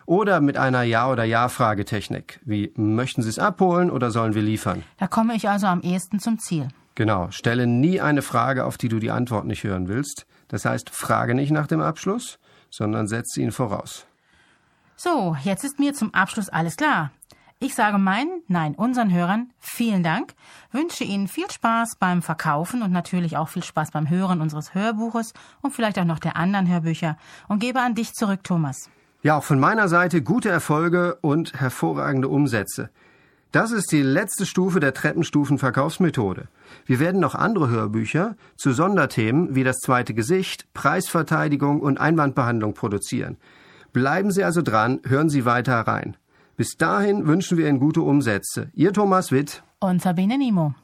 oder 0.05 0.41
mit 0.41 0.57
einer 0.57 0.84
Ja- 0.84 1.10
oder 1.10 1.23
Ja-Fragetechnik, 1.23 2.39
wie, 2.43 2.73
möchten 2.75 3.21
Sie 3.21 3.29
es 3.29 3.39
abholen 3.39 3.91
oder 3.91 4.12
sollen 4.12 4.34
wir 4.34 4.41
liefern? 4.41 4.84
Da 4.97 5.07
komme 5.07 5.36
ich 5.36 5.47
also 5.47 5.67
am 5.67 5.81
ehesten 5.81 6.19
zum 6.19 6.39
Ziel. 6.39 6.67
Genau, 6.95 7.29
stelle 7.31 7.67
nie 7.67 8.01
eine 8.01 8.21
Frage, 8.21 8.65
auf 8.65 8.77
die 8.77 8.89
du 8.89 8.99
die 8.99 9.12
Antwort 9.12 9.45
nicht 9.45 9.63
hören 9.63 9.88
willst. 9.88 10.25
Das 10.49 10.65
heißt, 10.65 10.89
frage 10.89 11.36
nicht 11.36 11.51
nach 11.51 11.67
dem 11.67 11.81
Abschluss, 11.81 12.39
sondern 12.69 13.07
setze 13.07 13.41
ihn 13.41 13.51
voraus. 13.51 14.05
So, 14.97 15.38
jetzt 15.43 15.63
ist 15.63 15.79
mir 15.79 15.93
zum 15.93 16.13
Abschluss 16.13 16.49
alles 16.49 16.75
klar. 16.75 17.12
Ich 17.63 17.76
sage 17.76 18.00
meinen, 18.00 18.41
nein, 18.47 18.74
unseren 18.74 19.13
Hörern 19.13 19.52
vielen 19.60 20.02
Dank, 20.02 20.34
wünsche 20.71 21.04
Ihnen 21.04 21.28
viel 21.28 21.50
Spaß 21.52 21.97
beim 22.00 22.24
Verkaufen 22.24 22.82
und 22.82 22.91
natürlich 22.91 23.38
auch 23.38 23.50
viel 23.50 23.62
Spaß 23.62 23.91
beim 23.91 24.10
Hören 24.10 24.41
unseres 24.41 24.74
Hörbuches 24.74 25.34
und 25.62 25.71
vielleicht 25.71 26.00
auch 26.00 26.06
noch 26.06 26.17
der 26.17 26.38
anderen 26.38 26.67
Hörbücher 26.67 27.19
und 27.47 27.60
gebe 27.60 27.80
an 27.80 27.93
dich 27.93 28.13
zurück, 28.13 28.39
Thomas. 28.43 28.89
Ja, 29.21 29.38
auch 29.38 29.43
von 29.43 29.60
meiner 29.60 29.89
Seite 29.89 30.24
gute 30.24 30.50
Erfolge 30.50 31.19
und 31.21 31.54
hervorragende 31.54 32.30
Umsätze. 32.30 32.89
Das 33.52 33.71
ist 33.71 33.91
die 33.91 34.02
letzte 34.02 34.47
Stufe 34.47 34.80
der 34.80 34.95
Treppenstufen-Verkaufsmethode. 34.95 36.47
Wir 36.88 37.00
werden 37.00 37.21
noch 37.21 37.36
andere 37.36 37.69
Hörbücher 37.69 38.38
zu 38.56 38.71
Sonderthemen 38.71 39.54
wie 39.54 39.63
das 39.63 39.78
zweite 39.78 40.15
Gesicht, 40.15 40.65
Preisverteidigung 40.74 41.80
und 41.82 42.00
Einwandbehandlung 42.00 42.74
produzieren. 42.74 43.38
Bleiben 43.93 44.32
Sie 44.32 44.43
also 44.43 44.63
dran, 44.63 45.00
hören 45.06 45.30
Sie 45.30 45.45
weiter 45.45 45.80
rein. 45.82 46.17
Bis 46.58 46.78
dahin 46.78 47.28
wünschen 47.28 47.58
wir 47.58 47.68
Ihnen 47.68 47.80
gute 47.80 48.02
Umsätze. 48.02 48.72
Ihr 48.74 48.94
Thomas 48.94 49.32
Witt 49.32 49.64
und 49.80 50.02
Sabine 50.02 50.38
Nimo. 50.38 50.76